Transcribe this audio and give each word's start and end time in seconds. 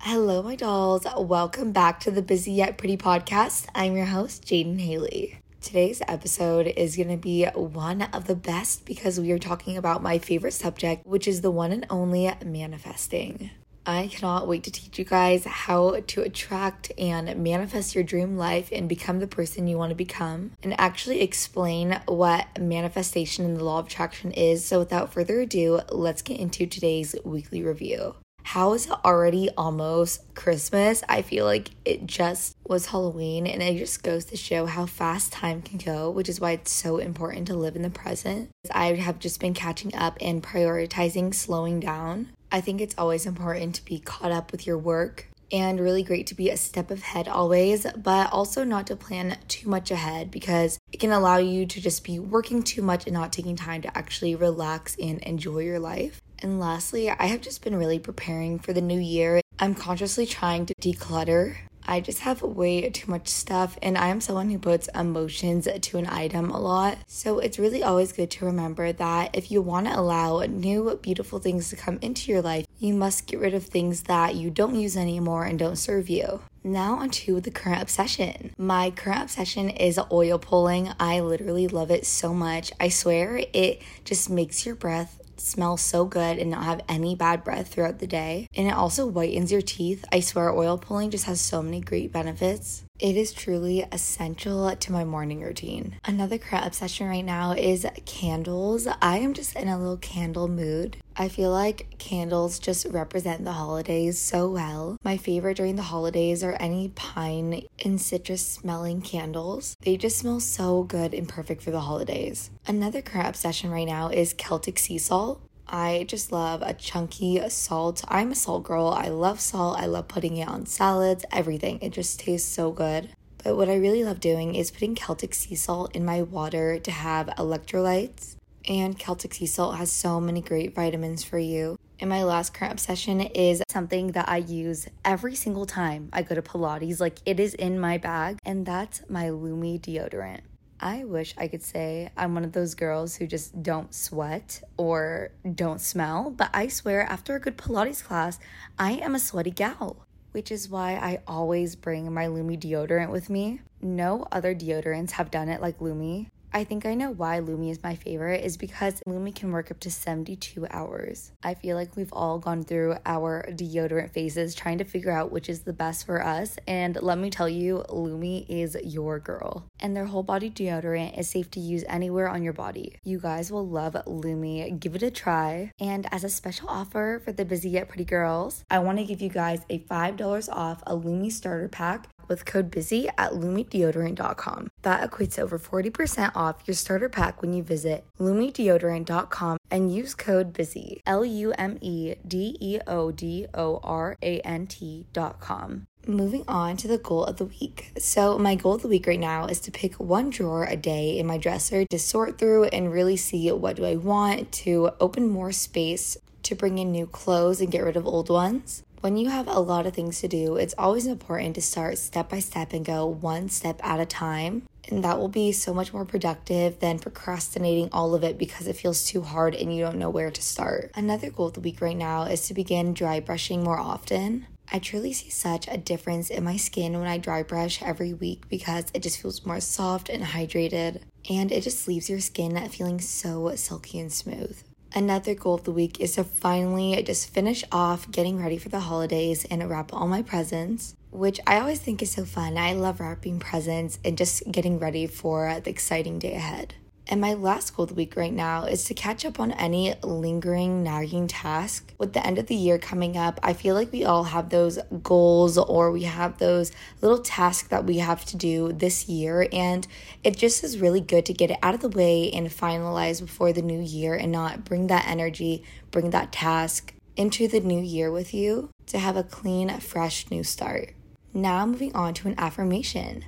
Hello, 0.00 0.42
my 0.42 0.56
dolls. 0.56 1.06
Welcome 1.16 1.72
back 1.72 2.00
to 2.00 2.10
the 2.10 2.22
Busy 2.22 2.52
Yet 2.52 2.78
Pretty 2.78 2.96
podcast. 2.96 3.66
I'm 3.74 3.96
your 3.96 4.06
host, 4.06 4.44
Jadyn 4.44 4.80
Haley. 4.80 5.38
Today's 5.60 6.00
episode 6.08 6.66
is 6.66 6.96
going 6.96 7.08
to 7.08 7.16
be 7.16 7.44
one 7.46 8.02
of 8.02 8.26
the 8.26 8.34
best 8.34 8.84
because 8.86 9.20
we 9.20 9.32
are 9.32 9.38
talking 9.38 9.76
about 9.76 10.02
my 10.02 10.18
favorite 10.18 10.54
subject, 10.54 11.04
which 11.06 11.28
is 11.28 11.40
the 11.40 11.50
one 11.50 11.72
and 11.72 11.84
only 11.90 12.32
manifesting. 12.44 13.50
I 13.88 14.08
cannot 14.08 14.46
wait 14.46 14.64
to 14.64 14.70
teach 14.70 14.98
you 14.98 15.06
guys 15.06 15.46
how 15.46 16.00
to 16.08 16.20
attract 16.20 16.92
and 16.98 17.42
manifest 17.42 17.94
your 17.94 18.04
dream 18.04 18.36
life 18.36 18.68
and 18.70 18.86
become 18.86 19.18
the 19.18 19.26
person 19.26 19.66
you 19.66 19.78
want 19.78 19.88
to 19.92 19.96
become, 19.96 20.50
and 20.62 20.78
actually 20.78 21.22
explain 21.22 21.98
what 22.04 22.60
manifestation 22.60 23.46
and 23.46 23.56
the 23.56 23.64
law 23.64 23.78
of 23.78 23.86
attraction 23.86 24.30
is. 24.32 24.62
So, 24.62 24.78
without 24.78 25.14
further 25.14 25.40
ado, 25.40 25.80
let's 25.90 26.20
get 26.20 26.38
into 26.38 26.66
today's 26.66 27.16
weekly 27.24 27.62
review 27.62 28.14
how 28.48 28.72
is 28.72 28.86
it 28.86 28.92
already 29.04 29.50
almost 29.58 30.34
Christmas? 30.34 31.02
I 31.06 31.20
feel 31.20 31.44
like 31.44 31.68
it 31.84 32.06
just 32.06 32.56
was 32.66 32.86
Halloween, 32.86 33.46
and 33.46 33.62
it 33.62 33.76
just 33.76 34.02
goes 34.02 34.24
to 34.24 34.38
show 34.38 34.64
how 34.64 34.86
fast 34.86 35.34
time 35.34 35.60
can 35.60 35.76
go, 35.76 36.10
which 36.10 36.30
is 36.30 36.40
why 36.40 36.52
it's 36.52 36.72
so 36.72 36.96
important 36.96 37.46
to 37.48 37.54
live 37.54 37.76
in 37.76 37.82
the 37.82 37.90
present. 37.90 38.48
I 38.70 38.94
have 38.94 39.18
just 39.18 39.38
been 39.38 39.52
catching 39.52 39.94
up 39.94 40.16
and 40.22 40.42
prioritizing 40.42 41.34
slowing 41.34 41.78
down. 41.78 42.30
I 42.50 42.62
think 42.62 42.80
it's 42.80 42.94
always 42.96 43.26
important 43.26 43.74
to 43.74 43.84
be 43.84 43.98
caught 43.98 44.32
up 44.32 44.50
with 44.50 44.66
your 44.66 44.78
work 44.78 45.27
and 45.50 45.80
really 45.80 46.02
great 46.02 46.26
to 46.28 46.34
be 46.34 46.50
a 46.50 46.56
step 46.56 46.90
ahead 46.90 47.28
always, 47.28 47.86
but 47.96 48.32
also 48.32 48.64
not 48.64 48.86
to 48.88 48.96
plan 48.96 49.38
too 49.48 49.68
much 49.68 49.90
ahead 49.90 50.30
because 50.30 50.78
it 50.92 51.00
can 51.00 51.12
allow 51.12 51.38
you 51.38 51.66
to 51.66 51.80
just 51.80 52.04
be 52.04 52.18
working 52.18 52.62
too 52.62 52.82
much 52.82 53.06
and 53.06 53.14
not 53.14 53.32
taking 53.32 53.56
time 53.56 53.82
to 53.82 53.98
actually 53.98 54.34
relax 54.34 54.96
and 55.00 55.20
enjoy 55.22 55.60
your 55.60 55.78
life. 55.78 56.20
And 56.40 56.60
lastly, 56.60 57.10
I 57.10 57.26
have 57.26 57.40
just 57.40 57.64
been 57.64 57.74
really 57.74 57.98
preparing 57.98 58.58
for 58.58 58.72
the 58.72 58.80
new 58.80 59.00
year. 59.00 59.40
I'm 59.58 59.74
consciously 59.74 60.26
trying 60.26 60.66
to 60.66 60.74
declutter. 60.80 61.56
I 61.90 62.00
just 62.00 62.20
have 62.20 62.42
way 62.42 62.90
too 62.90 63.10
much 63.10 63.28
stuff, 63.28 63.78
and 63.80 63.96
I 63.96 64.08
am 64.08 64.20
someone 64.20 64.50
who 64.50 64.58
puts 64.58 64.90
emotions 64.94 65.66
to 65.80 65.98
an 65.98 66.06
item 66.06 66.50
a 66.50 66.60
lot. 66.60 66.98
So 67.06 67.38
it's 67.38 67.58
really 67.58 67.82
always 67.82 68.12
good 68.12 68.30
to 68.32 68.44
remember 68.44 68.92
that 68.92 69.34
if 69.34 69.50
you 69.50 69.62
want 69.62 69.86
to 69.86 69.98
allow 69.98 70.40
new, 70.42 70.98
beautiful 71.00 71.38
things 71.38 71.70
to 71.70 71.76
come 71.76 71.98
into 72.02 72.30
your 72.30 72.42
life, 72.42 72.66
you 72.78 72.94
must 72.94 73.26
get 73.26 73.40
rid 73.40 73.54
of 73.54 73.64
things 73.64 74.02
that 74.02 74.34
you 74.34 74.50
don't 74.50 74.74
use 74.74 74.96
anymore 74.96 75.44
and 75.44 75.58
don't 75.58 75.76
serve 75.76 76.08
you. 76.08 76.40
Now, 76.64 76.96
onto 76.96 77.40
the 77.40 77.50
current 77.50 77.82
obsession. 77.82 78.52
My 78.58 78.90
current 78.90 79.22
obsession 79.22 79.70
is 79.70 79.98
oil 80.12 80.38
pulling. 80.38 80.90
I 81.00 81.20
literally 81.20 81.68
love 81.68 81.90
it 81.90 82.06
so 82.06 82.34
much. 82.34 82.72
I 82.78 82.88
swear 82.88 83.40
it 83.52 83.82
just 84.04 84.28
makes 84.28 84.66
your 84.66 84.74
breath 84.74 85.20
smell 85.36 85.76
so 85.76 86.04
good 86.04 86.38
and 86.38 86.50
not 86.50 86.64
have 86.64 86.80
any 86.88 87.14
bad 87.14 87.44
breath 87.44 87.68
throughout 87.68 88.00
the 88.00 88.06
day. 88.06 88.48
And 88.54 88.66
it 88.66 88.74
also 88.74 89.10
whitens 89.10 89.50
your 89.50 89.62
teeth. 89.62 90.04
I 90.12 90.20
swear, 90.20 90.50
oil 90.50 90.78
pulling 90.78 91.10
just 91.10 91.24
has 91.24 91.40
so 91.40 91.62
many 91.62 91.80
great 91.80 92.12
benefits. 92.12 92.84
It 92.98 93.16
is 93.16 93.32
truly 93.32 93.84
essential 93.92 94.74
to 94.74 94.92
my 94.92 95.04
morning 95.04 95.40
routine. 95.40 95.94
Another 96.04 96.36
current 96.36 96.66
obsession 96.66 97.06
right 97.06 97.24
now 97.24 97.52
is 97.52 97.86
candles. 98.06 98.88
I 99.00 99.18
am 99.18 99.34
just 99.34 99.54
in 99.54 99.68
a 99.68 99.78
little 99.78 99.98
candle 99.98 100.48
mood. 100.48 100.96
I 101.16 101.28
feel 101.28 101.52
like 101.52 101.96
candles 101.98 102.58
just 102.58 102.86
represent 102.86 103.44
the 103.44 103.52
holidays 103.52 104.18
so 104.18 104.48
well. 104.50 104.98
My 105.04 105.16
favorite 105.16 105.58
during 105.58 105.76
the 105.76 105.82
holidays 105.82 106.42
are 106.42 106.56
any 106.58 106.88
pine 106.88 107.66
and 107.84 108.00
citrus 108.00 108.44
smelling 108.44 109.00
candles. 109.00 109.76
They 109.82 109.96
just 109.96 110.18
smell 110.18 110.40
so 110.40 110.82
good 110.82 111.14
and 111.14 111.28
perfect 111.28 111.62
for 111.62 111.70
the 111.70 111.80
holidays. 111.80 112.50
Another 112.66 113.00
current 113.00 113.28
obsession 113.28 113.70
right 113.70 113.86
now 113.86 114.08
is 114.08 114.32
Celtic 114.32 114.76
sea 114.76 114.98
salt. 114.98 115.40
I 115.68 116.04
just 116.08 116.32
love 116.32 116.62
a 116.62 116.74
chunky 116.74 117.40
salt. 117.50 118.02
I'm 118.08 118.32
a 118.32 118.34
salt 118.34 118.64
girl. 118.64 118.88
I 118.88 119.08
love 119.08 119.40
salt. 119.40 119.78
I 119.78 119.86
love 119.86 120.08
putting 120.08 120.36
it 120.36 120.48
on 120.48 120.66
salads, 120.66 121.24
everything. 121.30 121.78
It 121.82 121.92
just 121.92 122.20
tastes 122.20 122.50
so 122.50 122.70
good. 122.70 123.10
But 123.44 123.56
what 123.56 123.68
I 123.68 123.76
really 123.76 124.04
love 124.04 124.20
doing 124.20 124.54
is 124.54 124.70
putting 124.70 124.94
Celtic 124.94 125.34
sea 125.34 125.54
salt 125.54 125.94
in 125.94 126.04
my 126.04 126.22
water 126.22 126.78
to 126.78 126.90
have 126.90 127.28
electrolytes. 127.38 128.36
And 128.66 128.98
Celtic 128.98 129.34
sea 129.34 129.46
salt 129.46 129.76
has 129.76 129.92
so 129.92 130.20
many 130.20 130.40
great 130.40 130.74
vitamins 130.74 131.22
for 131.24 131.38
you. 131.38 131.78
And 132.00 132.10
my 132.10 132.22
last 132.22 132.54
current 132.54 132.72
obsession 132.72 133.20
is 133.20 133.62
something 133.68 134.12
that 134.12 134.28
I 134.28 134.36
use 134.38 134.88
every 135.04 135.34
single 135.34 135.66
time 135.66 136.10
I 136.12 136.22
go 136.22 136.34
to 136.34 136.42
Pilates. 136.42 137.00
Like 137.00 137.18
it 137.26 137.40
is 137.40 137.54
in 137.54 137.80
my 137.80 137.98
bag, 137.98 138.38
and 138.44 138.64
that's 138.64 139.02
my 139.08 139.30
Lume 139.30 139.78
deodorant. 139.78 140.42
I 140.80 141.04
wish 141.04 141.34
I 141.36 141.48
could 141.48 141.62
say 141.62 142.10
I'm 142.16 142.34
one 142.34 142.44
of 142.44 142.52
those 142.52 142.74
girls 142.74 143.16
who 143.16 143.26
just 143.26 143.62
don't 143.62 143.92
sweat 143.92 144.62
or 144.76 145.30
don't 145.54 145.80
smell, 145.80 146.30
but 146.30 146.50
I 146.54 146.68
swear 146.68 147.02
after 147.02 147.34
a 147.34 147.40
good 147.40 147.58
Pilates 147.58 148.02
class, 148.02 148.38
I 148.78 148.92
am 148.92 149.14
a 149.14 149.18
sweaty 149.18 149.50
gal, 149.50 150.06
which 150.32 150.52
is 150.52 150.68
why 150.68 150.92
I 150.92 151.20
always 151.26 151.74
bring 151.74 152.12
my 152.12 152.28
Lume 152.28 152.56
deodorant 152.56 153.10
with 153.10 153.28
me. 153.28 153.60
No 153.82 154.26
other 154.30 154.54
deodorants 154.54 155.12
have 155.12 155.30
done 155.30 155.48
it 155.48 155.60
like 155.60 155.80
Lume. 155.80 156.28
I 156.58 156.64
think 156.64 156.84
I 156.84 156.94
know 156.94 157.12
why 157.12 157.38
Lume 157.38 157.70
is 157.70 157.84
my 157.84 157.94
favorite 157.94 158.44
is 158.44 158.56
because 158.56 159.00
Lume 159.06 159.32
can 159.32 159.52
work 159.52 159.70
up 159.70 159.78
to 159.78 159.92
72 159.92 160.66
hours. 160.70 161.30
I 161.40 161.54
feel 161.54 161.76
like 161.76 161.94
we've 161.94 162.12
all 162.12 162.40
gone 162.40 162.64
through 162.64 162.96
our 163.06 163.46
deodorant 163.50 164.10
phases 164.10 164.56
trying 164.56 164.78
to 164.78 164.84
figure 164.84 165.12
out 165.12 165.30
which 165.30 165.48
is 165.48 165.60
the 165.60 165.72
best 165.72 166.04
for 166.04 166.20
us. 166.20 166.58
And 166.66 167.00
let 167.00 167.16
me 167.16 167.30
tell 167.30 167.48
you, 167.48 167.84
Lume 167.90 168.44
is 168.48 168.76
your 168.82 169.20
girl. 169.20 169.66
And 169.78 169.96
their 169.96 170.06
whole 170.06 170.24
body 170.24 170.50
deodorant 170.50 171.16
is 171.16 171.30
safe 171.30 171.48
to 171.52 171.60
use 171.60 171.84
anywhere 171.88 172.28
on 172.28 172.42
your 172.42 172.54
body. 172.54 172.96
You 173.04 173.20
guys 173.20 173.52
will 173.52 173.68
love 173.68 173.96
Lume. 174.08 174.80
Give 174.80 174.96
it 174.96 175.04
a 175.04 175.12
try. 175.12 175.70
And 175.78 176.12
as 176.12 176.24
a 176.24 176.28
special 176.28 176.68
offer 176.68 177.22
for 177.24 177.30
the 177.30 177.44
Busy 177.44 177.70
Yet 177.70 177.88
Pretty 177.88 178.04
girls, 178.04 178.64
I 178.68 178.80
want 178.80 178.98
to 178.98 179.04
give 179.04 179.22
you 179.22 179.28
guys 179.28 179.60
a 179.70 179.78
$5 179.78 180.48
off 180.50 180.82
a 180.88 180.96
Lume 180.96 181.30
starter 181.30 181.68
pack 181.68 182.08
with 182.28 182.44
code 182.44 182.70
BUSY 182.70 183.08
at 183.16 183.32
lumedeodorant.com. 183.32 184.68
That 184.82 185.10
equates 185.10 185.34
to 185.34 185.42
over 185.42 185.58
40% 185.58 186.32
off 186.34 186.62
your 186.66 186.74
starter 186.74 187.08
pack 187.08 187.42
when 187.42 187.52
you 187.52 187.62
visit 187.62 188.04
lumedeodorant.com 188.20 189.58
and 189.70 189.94
use 189.94 190.14
code 190.14 190.52
BUSY, 190.52 191.02
L 191.06 191.24
U 191.24 191.52
M 191.52 191.78
E 191.80 192.14
D 192.26 192.56
E 192.60 192.78
O 192.86 193.10
D 193.10 193.46
O 193.54 193.80
R 193.82 194.16
A 194.22 194.40
N 194.40 194.66
T.com. 194.66 195.86
Moving 196.06 196.44
on 196.48 196.78
to 196.78 196.88
the 196.88 196.96
goal 196.96 197.24
of 197.24 197.36
the 197.36 197.44
week. 197.44 197.92
So, 197.98 198.38
my 198.38 198.54
goal 198.54 198.74
of 198.74 198.82
the 198.82 198.88
week 198.88 199.06
right 199.06 199.20
now 199.20 199.44
is 199.44 199.60
to 199.60 199.70
pick 199.70 199.94
one 199.96 200.30
drawer 200.30 200.64
a 200.64 200.76
day 200.76 201.18
in 201.18 201.26
my 201.26 201.36
dresser 201.36 201.84
to 201.84 201.98
sort 201.98 202.38
through 202.38 202.64
and 202.64 202.90
really 202.90 203.16
see 203.16 203.50
what 203.52 203.76
do 203.76 203.84
I 203.84 203.96
want 203.96 204.50
to 204.52 204.90
open 205.00 205.28
more 205.28 205.52
space 205.52 206.16
to 206.44 206.54
bring 206.54 206.78
in 206.78 206.90
new 206.92 207.06
clothes 207.06 207.60
and 207.60 207.70
get 207.70 207.84
rid 207.84 207.96
of 207.96 208.06
old 208.06 208.30
ones. 208.30 208.82
When 209.00 209.16
you 209.16 209.28
have 209.28 209.46
a 209.46 209.60
lot 209.60 209.86
of 209.86 209.94
things 209.94 210.20
to 210.20 210.28
do, 210.28 210.56
it's 210.56 210.74
always 210.76 211.06
important 211.06 211.54
to 211.54 211.62
start 211.62 211.98
step 211.98 212.28
by 212.30 212.40
step 212.40 212.72
and 212.72 212.84
go 212.84 213.06
one 213.06 213.48
step 213.48 213.80
at 213.84 214.00
a 214.00 214.06
time. 214.06 214.64
And 214.88 215.04
that 215.04 215.18
will 215.18 215.28
be 215.28 215.52
so 215.52 215.72
much 215.72 215.92
more 215.92 216.04
productive 216.04 216.80
than 216.80 216.98
procrastinating 216.98 217.90
all 217.92 218.14
of 218.14 218.24
it 218.24 218.38
because 218.38 218.66
it 218.66 218.74
feels 218.74 219.04
too 219.04 219.20
hard 219.20 219.54
and 219.54 219.72
you 219.74 219.84
don't 219.84 219.98
know 219.98 220.10
where 220.10 220.32
to 220.32 220.42
start. 220.42 220.90
Another 220.96 221.30
goal 221.30 221.46
of 221.46 221.52
the 221.52 221.60
week 221.60 221.80
right 221.80 221.96
now 221.96 222.22
is 222.24 222.48
to 222.48 222.54
begin 222.54 222.92
dry 222.92 223.20
brushing 223.20 223.62
more 223.62 223.78
often. 223.78 224.46
I 224.72 224.80
truly 224.80 225.12
see 225.12 225.30
such 225.30 225.68
a 225.68 225.78
difference 225.78 226.28
in 226.28 226.42
my 226.42 226.56
skin 226.56 226.98
when 226.98 227.06
I 227.08 227.18
dry 227.18 227.44
brush 227.44 227.80
every 227.80 228.12
week 228.12 228.48
because 228.48 228.86
it 228.92 229.02
just 229.02 229.20
feels 229.22 229.46
more 229.46 229.60
soft 229.60 230.08
and 230.08 230.24
hydrated, 230.24 231.02
and 231.30 231.52
it 231.52 231.62
just 231.62 231.86
leaves 231.86 232.10
your 232.10 232.20
skin 232.20 232.68
feeling 232.68 233.00
so 233.00 233.54
silky 233.54 233.98
and 233.98 234.12
smooth. 234.12 234.60
Another 234.98 235.32
goal 235.32 235.54
of 235.54 235.62
the 235.62 235.70
week 235.70 236.00
is 236.00 236.16
to 236.16 236.24
finally 236.24 237.00
just 237.04 237.30
finish 237.30 237.62
off 237.70 238.10
getting 238.10 238.36
ready 238.36 238.58
for 238.58 238.68
the 238.68 238.80
holidays 238.80 239.44
and 239.44 239.70
wrap 239.70 239.92
all 239.94 240.08
my 240.08 240.22
presents, 240.22 240.96
which 241.12 241.38
I 241.46 241.60
always 241.60 241.78
think 241.78 242.02
is 242.02 242.10
so 242.10 242.24
fun. 242.24 242.58
I 242.58 242.72
love 242.72 242.98
wrapping 242.98 243.38
presents 243.38 244.00
and 244.04 244.18
just 244.18 244.50
getting 244.50 244.80
ready 244.80 245.06
for 245.06 245.60
the 245.62 245.70
exciting 245.70 246.18
day 246.18 246.34
ahead. 246.34 246.74
And 247.10 247.22
my 247.22 247.32
last 247.32 247.74
goal 247.74 247.84
of 247.84 247.88
the 247.88 247.94
week 247.94 248.16
right 248.16 248.32
now 248.32 248.64
is 248.64 248.84
to 248.84 248.94
catch 248.94 249.24
up 249.24 249.40
on 249.40 249.52
any 249.52 249.94
lingering, 250.02 250.82
nagging 250.82 251.26
task. 251.26 251.94
With 251.96 252.12
the 252.12 252.24
end 252.26 252.36
of 252.36 252.48
the 252.48 252.54
year 252.54 252.78
coming 252.78 253.16
up, 253.16 253.40
I 253.42 253.54
feel 253.54 253.74
like 253.74 253.90
we 253.90 254.04
all 254.04 254.24
have 254.24 254.50
those 254.50 254.78
goals 255.02 255.56
or 255.56 255.90
we 255.90 256.02
have 256.02 256.36
those 256.36 256.70
little 257.00 257.20
tasks 257.20 257.68
that 257.68 257.86
we 257.86 257.98
have 257.98 258.26
to 258.26 258.36
do 258.36 258.72
this 258.72 259.08
year. 259.08 259.48
And 259.50 259.86
it 260.22 260.36
just 260.36 260.62
is 260.62 260.80
really 260.80 261.00
good 261.00 261.24
to 261.26 261.32
get 261.32 261.50
it 261.50 261.58
out 261.62 261.74
of 261.74 261.80
the 261.80 261.88
way 261.88 262.30
and 262.30 262.48
finalize 262.48 263.22
before 263.22 263.54
the 263.54 263.62
new 263.62 263.80
year 263.80 264.14
and 264.14 264.30
not 264.30 264.66
bring 264.66 264.88
that 264.88 265.08
energy, 265.08 265.64
bring 265.90 266.10
that 266.10 266.30
task 266.30 266.92
into 267.16 267.48
the 267.48 267.60
new 267.60 267.80
year 267.80 268.10
with 268.10 268.34
you 268.34 268.68
to 268.86 268.98
have 268.98 269.16
a 269.16 269.24
clean, 269.24 269.70
fresh 269.80 270.30
new 270.30 270.44
start. 270.44 270.92
Now, 271.32 271.64
moving 271.64 271.94
on 271.94 272.12
to 272.14 272.28
an 272.28 272.34
affirmation. 272.36 273.24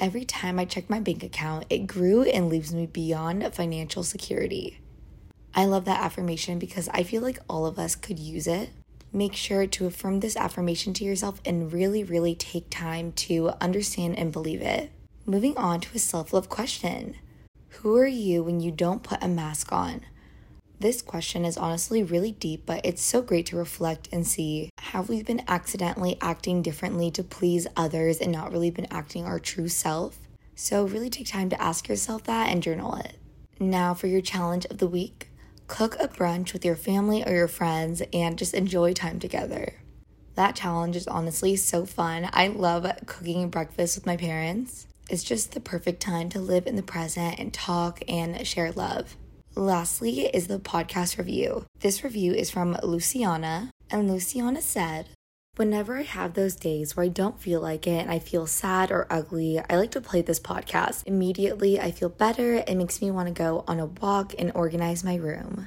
Every 0.00 0.24
time 0.24 0.60
I 0.60 0.64
check 0.64 0.88
my 0.88 1.00
bank 1.00 1.24
account, 1.24 1.66
it 1.68 1.88
grew 1.88 2.22
and 2.22 2.48
leaves 2.48 2.72
me 2.72 2.86
beyond 2.86 3.52
financial 3.52 4.04
security. 4.04 4.78
I 5.56 5.64
love 5.64 5.86
that 5.86 6.00
affirmation 6.00 6.60
because 6.60 6.88
I 6.90 7.02
feel 7.02 7.20
like 7.20 7.40
all 7.48 7.66
of 7.66 7.80
us 7.80 7.96
could 7.96 8.20
use 8.20 8.46
it. 8.46 8.70
Make 9.12 9.34
sure 9.34 9.66
to 9.66 9.86
affirm 9.86 10.20
this 10.20 10.36
affirmation 10.36 10.92
to 10.94 11.04
yourself 11.04 11.40
and 11.44 11.72
really, 11.72 12.04
really 12.04 12.36
take 12.36 12.70
time 12.70 13.10
to 13.12 13.50
understand 13.60 14.16
and 14.20 14.30
believe 14.30 14.62
it. 14.62 14.92
Moving 15.26 15.56
on 15.56 15.80
to 15.80 15.96
a 15.96 15.98
self 15.98 16.32
love 16.32 16.48
question 16.48 17.16
Who 17.80 17.96
are 17.96 18.06
you 18.06 18.44
when 18.44 18.60
you 18.60 18.70
don't 18.70 19.02
put 19.02 19.20
a 19.20 19.26
mask 19.26 19.72
on? 19.72 20.02
This 20.80 21.02
question 21.02 21.44
is 21.44 21.56
honestly 21.56 22.04
really 22.04 22.30
deep, 22.30 22.64
but 22.64 22.80
it's 22.84 23.02
so 23.02 23.20
great 23.20 23.46
to 23.46 23.56
reflect 23.56 24.08
and 24.12 24.24
see 24.24 24.70
have 24.78 25.08
we 25.08 25.22
been 25.24 25.42
accidentally 25.48 26.16
acting 26.20 26.62
differently 26.62 27.10
to 27.12 27.24
please 27.24 27.66
others 27.76 28.18
and 28.18 28.30
not 28.30 28.52
really 28.52 28.70
been 28.70 28.86
acting 28.90 29.24
our 29.24 29.40
true 29.40 29.68
self? 29.68 30.18
So, 30.54 30.84
really 30.84 31.10
take 31.10 31.26
time 31.26 31.50
to 31.50 31.60
ask 31.60 31.88
yourself 31.88 32.24
that 32.24 32.50
and 32.50 32.62
journal 32.62 32.94
it. 32.94 33.16
Now, 33.58 33.92
for 33.92 34.06
your 34.06 34.20
challenge 34.20 34.66
of 34.66 34.78
the 34.78 34.86
week 34.86 35.30
cook 35.66 35.96
a 36.00 36.08
brunch 36.08 36.52
with 36.52 36.64
your 36.64 36.76
family 36.76 37.24
or 37.24 37.32
your 37.32 37.48
friends 37.48 38.02
and 38.12 38.38
just 38.38 38.54
enjoy 38.54 38.92
time 38.94 39.18
together. 39.18 39.74
That 40.34 40.56
challenge 40.56 40.96
is 40.96 41.06
honestly 41.06 41.56
so 41.56 41.84
fun. 41.86 42.30
I 42.32 42.48
love 42.48 42.86
cooking 43.06 43.50
breakfast 43.50 43.96
with 43.96 44.06
my 44.06 44.16
parents. 44.16 44.86
It's 45.10 45.24
just 45.24 45.52
the 45.52 45.60
perfect 45.60 46.00
time 46.00 46.28
to 46.30 46.38
live 46.38 46.66
in 46.66 46.76
the 46.76 46.82
present 46.82 47.38
and 47.38 47.52
talk 47.52 48.00
and 48.08 48.46
share 48.46 48.72
love. 48.72 49.16
Lastly, 49.58 50.26
is 50.26 50.46
the 50.46 50.60
podcast 50.60 51.18
review. 51.18 51.66
This 51.80 52.04
review 52.04 52.32
is 52.32 52.48
from 52.48 52.76
Luciana, 52.80 53.72
and 53.90 54.08
Luciana 54.08 54.62
said, 54.62 55.08
Whenever 55.56 55.96
I 55.98 56.02
have 56.02 56.34
those 56.34 56.54
days 56.54 56.96
where 56.96 57.06
I 57.06 57.08
don't 57.08 57.40
feel 57.40 57.60
like 57.60 57.84
it 57.84 58.02
and 58.02 58.10
I 58.10 58.20
feel 58.20 58.46
sad 58.46 58.92
or 58.92 59.08
ugly, 59.10 59.60
I 59.68 59.74
like 59.74 59.90
to 59.90 60.00
play 60.00 60.22
this 60.22 60.38
podcast. 60.38 61.02
Immediately, 61.06 61.80
I 61.80 61.90
feel 61.90 62.08
better. 62.08 62.62
It 62.68 62.76
makes 62.76 63.02
me 63.02 63.10
want 63.10 63.26
to 63.26 63.34
go 63.34 63.64
on 63.66 63.80
a 63.80 63.86
walk 63.86 64.32
and 64.38 64.52
organize 64.54 65.02
my 65.02 65.16
room. 65.16 65.66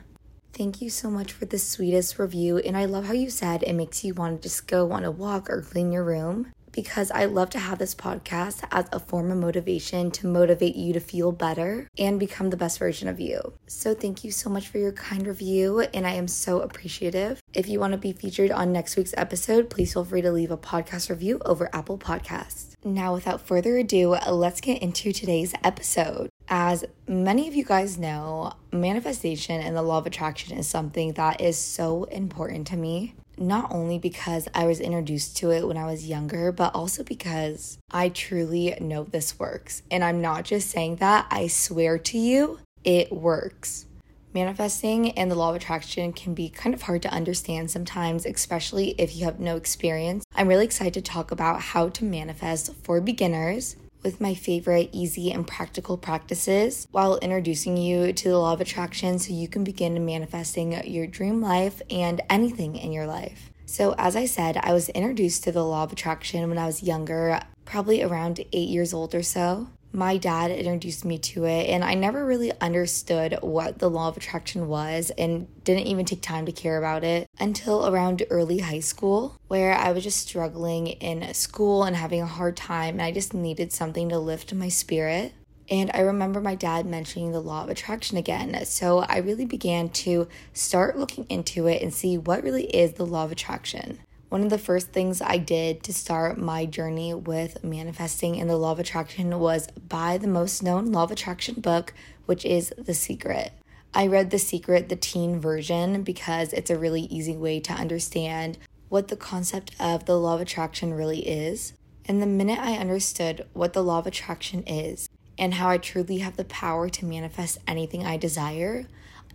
Thank 0.53 0.81
you 0.81 0.89
so 0.89 1.09
much 1.09 1.33
for 1.33 1.43
the 1.43 1.59
sweetest 1.59 2.17
review, 2.17 2.59
and 2.59 2.77
I 2.77 2.85
love 2.85 3.07
how 3.07 3.13
you 3.13 3.29
said 3.29 3.61
it 3.61 3.73
makes 3.73 4.05
you 4.05 4.13
want 4.13 4.41
to 4.41 4.47
just 4.47 4.67
go 4.67 4.93
on 4.93 5.03
a 5.03 5.11
walk 5.11 5.49
or 5.49 5.61
clean 5.61 5.91
your 5.91 6.05
room 6.05 6.53
because 6.71 7.11
I 7.11 7.25
love 7.25 7.49
to 7.51 7.59
have 7.59 7.79
this 7.79 7.95
podcast 7.95 8.63
as 8.71 8.85
a 8.91 8.99
form 8.99 9.31
of 9.31 9.37
motivation 9.37 10.11
to 10.11 10.27
motivate 10.27 10.75
you 10.75 10.93
to 10.93 10.99
feel 10.99 11.31
better 11.31 11.87
and 11.97 12.19
become 12.19 12.49
the 12.49 12.57
best 12.57 12.79
version 12.79 13.07
of 13.07 13.19
you. 13.19 13.53
So, 13.67 13.93
thank 13.93 14.23
you 14.23 14.31
so 14.31 14.49
much 14.49 14.67
for 14.67 14.77
your 14.77 14.91
kind 14.91 15.25
review, 15.27 15.81
and 15.93 16.05
I 16.07 16.11
am 16.11 16.27
so 16.27 16.61
appreciative. 16.61 17.39
If 17.53 17.67
you 17.67 17.79
want 17.79 17.91
to 17.93 17.97
be 17.97 18.13
featured 18.13 18.51
on 18.51 18.71
next 18.71 18.95
week's 18.95 19.13
episode, 19.17 19.69
please 19.69 19.93
feel 19.93 20.05
free 20.05 20.21
to 20.21 20.31
leave 20.31 20.51
a 20.51 20.57
podcast 20.57 21.09
review 21.09 21.41
over 21.45 21.69
Apple 21.73 21.97
Podcasts. 21.97 22.75
Now, 22.83 23.13
without 23.13 23.41
further 23.41 23.77
ado, 23.77 24.15
let's 24.27 24.61
get 24.61 24.81
into 24.81 25.11
today's 25.11 25.53
episode. 25.63 26.29
As 26.47 26.83
many 27.07 27.47
of 27.47 27.53
you 27.55 27.63
guys 27.63 27.97
know, 27.97 28.53
manifestation 28.71 29.61
and 29.61 29.75
the 29.75 29.81
law 29.81 29.99
of 29.99 30.07
attraction 30.07 30.57
is 30.57 30.67
something 30.67 31.13
that 31.13 31.39
is 31.39 31.57
so 31.57 32.05
important 32.05 32.67
to 32.67 32.77
me 32.77 33.13
not 33.41 33.73
only 33.73 33.97
because 33.97 34.47
I 34.53 34.65
was 34.65 34.79
introduced 34.79 35.35
to 35.37 35.51
it 35.51 35.67
when 35.67 35.77
I 35.77 35.85
was 35.85 36.07
younger, 36.07 36.51
but 36.51 36.73
also 36.75 37.03
because 37.03 37.77
I 37.91 38.09
truly 38.09 38.75
know 38.79 39.03
this 39.03 39.39
works. 39.39 39.81
And 39.89 40.03
I'm 40.03 40.21
not 40.21 40.45
just 40.45 40.69
saying 40.69 40.97
that, 40.97 41.27
I 41.29 41.47
swear 41.47 41.97
to 41.97 42.17
you, 42.17 42.59
it 42.83 43.11
works. 43.11 43.87
Manifesting 44.33 45.11
and 45.17 45.29
the 45.29 45.35
law 45.35 45.49
of 45.49 45.57
attraction 45.57 46.13
can 46.13 46.33
be 46.33 46.47
kind 46.47 46.73
of 46.73 46.83
hard 46.83 47.01
to 47.01 47.11
understand 47.11 47.69
sometimes, 47.69 48.25
especially 48.25 48.95
if 48.97 49.15
you 49.15 49.25
have 49.25 49.41
no 49.41 49.57
experience. 49.57 50.23
I'm 50.35 50.47
really 50.47 50.63
excited 50.63 50.93
to 50.93 51.01
talk 51.01 51.31
about 51.31 51.61
how 51.61 51.89
to 51.89 52.05
manifest 52.05 52.73
for 52.83 53.01
beginners 53.01 53.75
with 54.03 54.21
my 54.21 54.33
favorite 54.33 54.89
easy 54.91 55.31
and 55.31 55.47
practical 55.47 55.97
practices 55.97 56.87
while 56.91 57.17
introducing 57.17 57.77
you 57.77 58.13
to 58.13 58.29
the 58.29 58.37
law 58.37 58.53
of 58.53 58.61
attraction 58.61 59.19
so 59.19 59.33
you 59.33 59.47
can 59.47 59.63
begin 59.63 60.05
manifesting 60.05 60.71
your 60.85 61.07
dream 61.07 61.41
life 61.41 61.81
and 61.89 62.21
anything 62.29 62.75
in 62.75 62.91
your 62.91 63.05
life. 63.05 63.51
So, 63.65 63.95
as 63.97 64.15
I 64.15 64.25
said, 64.25 64.57
I 64.57 64.73
was 64.73 64.89
introduced 64.89 65.43
to 65.45 65.51
the 65.51 65.63
law 65.63 65.83
of 65.83 65.93
attraction 65.93 66.49
when 66.49 66.57
I 66.57 66.65
was 66.65 66.83
younger, 66.83 67.39
probably 67.63 68.03
around 68.03 68.43
eight 68.51 68.67
years 68.67 68.93
old 68.93 69.15
or 69.15 69.23
so 69.23 69.69
my 69.93 70.17
dad 70.17 70.51
introduced 70.51 71.03
me 71.05 71.17
to 71.17 71.45
it 71.45 71.69
and 71.69 71.83
I 71.83 71.93
never 71.93 72.25
really 72.25 72.51
understood 72.59 73.37
what 73.41 73.79
the 73.79 73.89
law 73.89 74.07
of 74.07 74.17
attraction 74.17 74.67
was 74.67 75.11
and 75.17 75.47
didn't 75.63 75.87
even 75.87 76.05
take 76.05 76.21
time 76.21 76.45
to 76.45 76.51
care 76.51 76.77
about 76.77 77.03
it 77.03 77.29
until 77.39 77.87
around 77.87 78.23
early 78.29 78.59
high 78.59 78.79
school 78.79 79.37
where 79.47 79.73
I 79.73 79.91
was 79.91 80.03
just 80.03 80.27
struggling 80.27 80.87
in 80.87 81.33
school 81.33 81.83
and 81.83 81.95
having 81.95 82.21
a 82.21 82.27
hard 82.27 82.55
time 82.55 82.95
and 82.95 83.01
I 83.01 83.11
just 83.11 83.33
needed 83.33 83.73
something 83.73 84.09
to 84.09 84.19
lift 84.19 84.53
my 84.53 84.69
spirit. 84.69 85.33
And 85.69 85.89
I 85.93 86.01
remember 86.01 86.41
my 86.41 86.55
dad 86.55 86.85
mentioning 86.85 87.31
the 87.31 87.39
law 87.39 87.63
of 87.63 87.69
attraction 87.69 88.17
again. 88.17 88.65
So 88.65 88.99
I 88.99 89.17
really 89.17 89.45
began 89.45 89.87
to 89.89 90.27
start 90.51 90.97
looking 90.97 91.25
into 91.29 91.67
it 91.67 91.81
and 91.81 91.93
see 91.93 92.17
what 92.17 92.43
really 92.43 92.65
is 92.65 92.93
the 92.93 93.05
law 93.05 93.23
of 93.23 93.31
attraction. 93.31 93.99
One 94.31 94.43
of 94.43 94.49
the 94.49 94.57
first 94.57 94.93
things 94.93 95.21
I 95.21 95.37
did 95.37 95.83
to 95.83 95.93
start 95.93 96.37
my 96.37 96.65
journey 96.65 97.13
with 97.13 97.65
manifesting 97.65 98.35
in 98.35 98.47
the 98.47 98.55
law 98.55 98.71
of 98.71 98.79
attraction 98.79 99.37
was 99.37 99.67
buy 99.89 100.17
the 100.17 100.25
most 100.25 100.63
known 100.63 100.93
law 100.93 101.03
of 101.03 101.11
attraction 101.11 101.55
book, 101.55 101.93
which 102.27 102.45
is 102.45 102.73
The 102.77 102.93
Secret. 102.93 103.51
I 103.93 104.07
read 104.07 104.29
The 104.29 104.39
Secret, 104.39 104.87
the 104.87 104.95
teen 104.95 105.41
version, 105.41 106.03
because 106.03 106.53
it's 106.53 106.69
a 106.69 106.77
really 106.77 107.01
easy 107.01 107.35
way 107.35 107.59
to 107.59 107.73
understand 107.73 108.57
what 108.87 109.09
the 109.09 109.17
concept 109.17 109.75
of 109.81 110.05
the 110.05 110.17
law 110.17 110.35
of 110.35 110.39
attraction 110.39 110.93
really 110.93 111.27
is. 111.27 111.73
And 112.05 112.21
the 112.21 112.25
minute 112.25 112.59
I 112.59 112.77
understood 112.77 113.45
what 113.51 113.73
the 113.73 113.83
law 113.83 113.99
of 113.99 114.07
attraction 114.07 114.63
is 114.65 115.09
and 115.37 115.55
how 115.55 115.67
I 115.67 115.77
truly 115.77 116.19
have 116.19 116.37
the 116.37 116.45
power 116.45 116.87
to 116.87 117.05
manifest 117.05 117.57
anything 117.67 118.05
I 118.05 118.15
desire, 118.15 118.85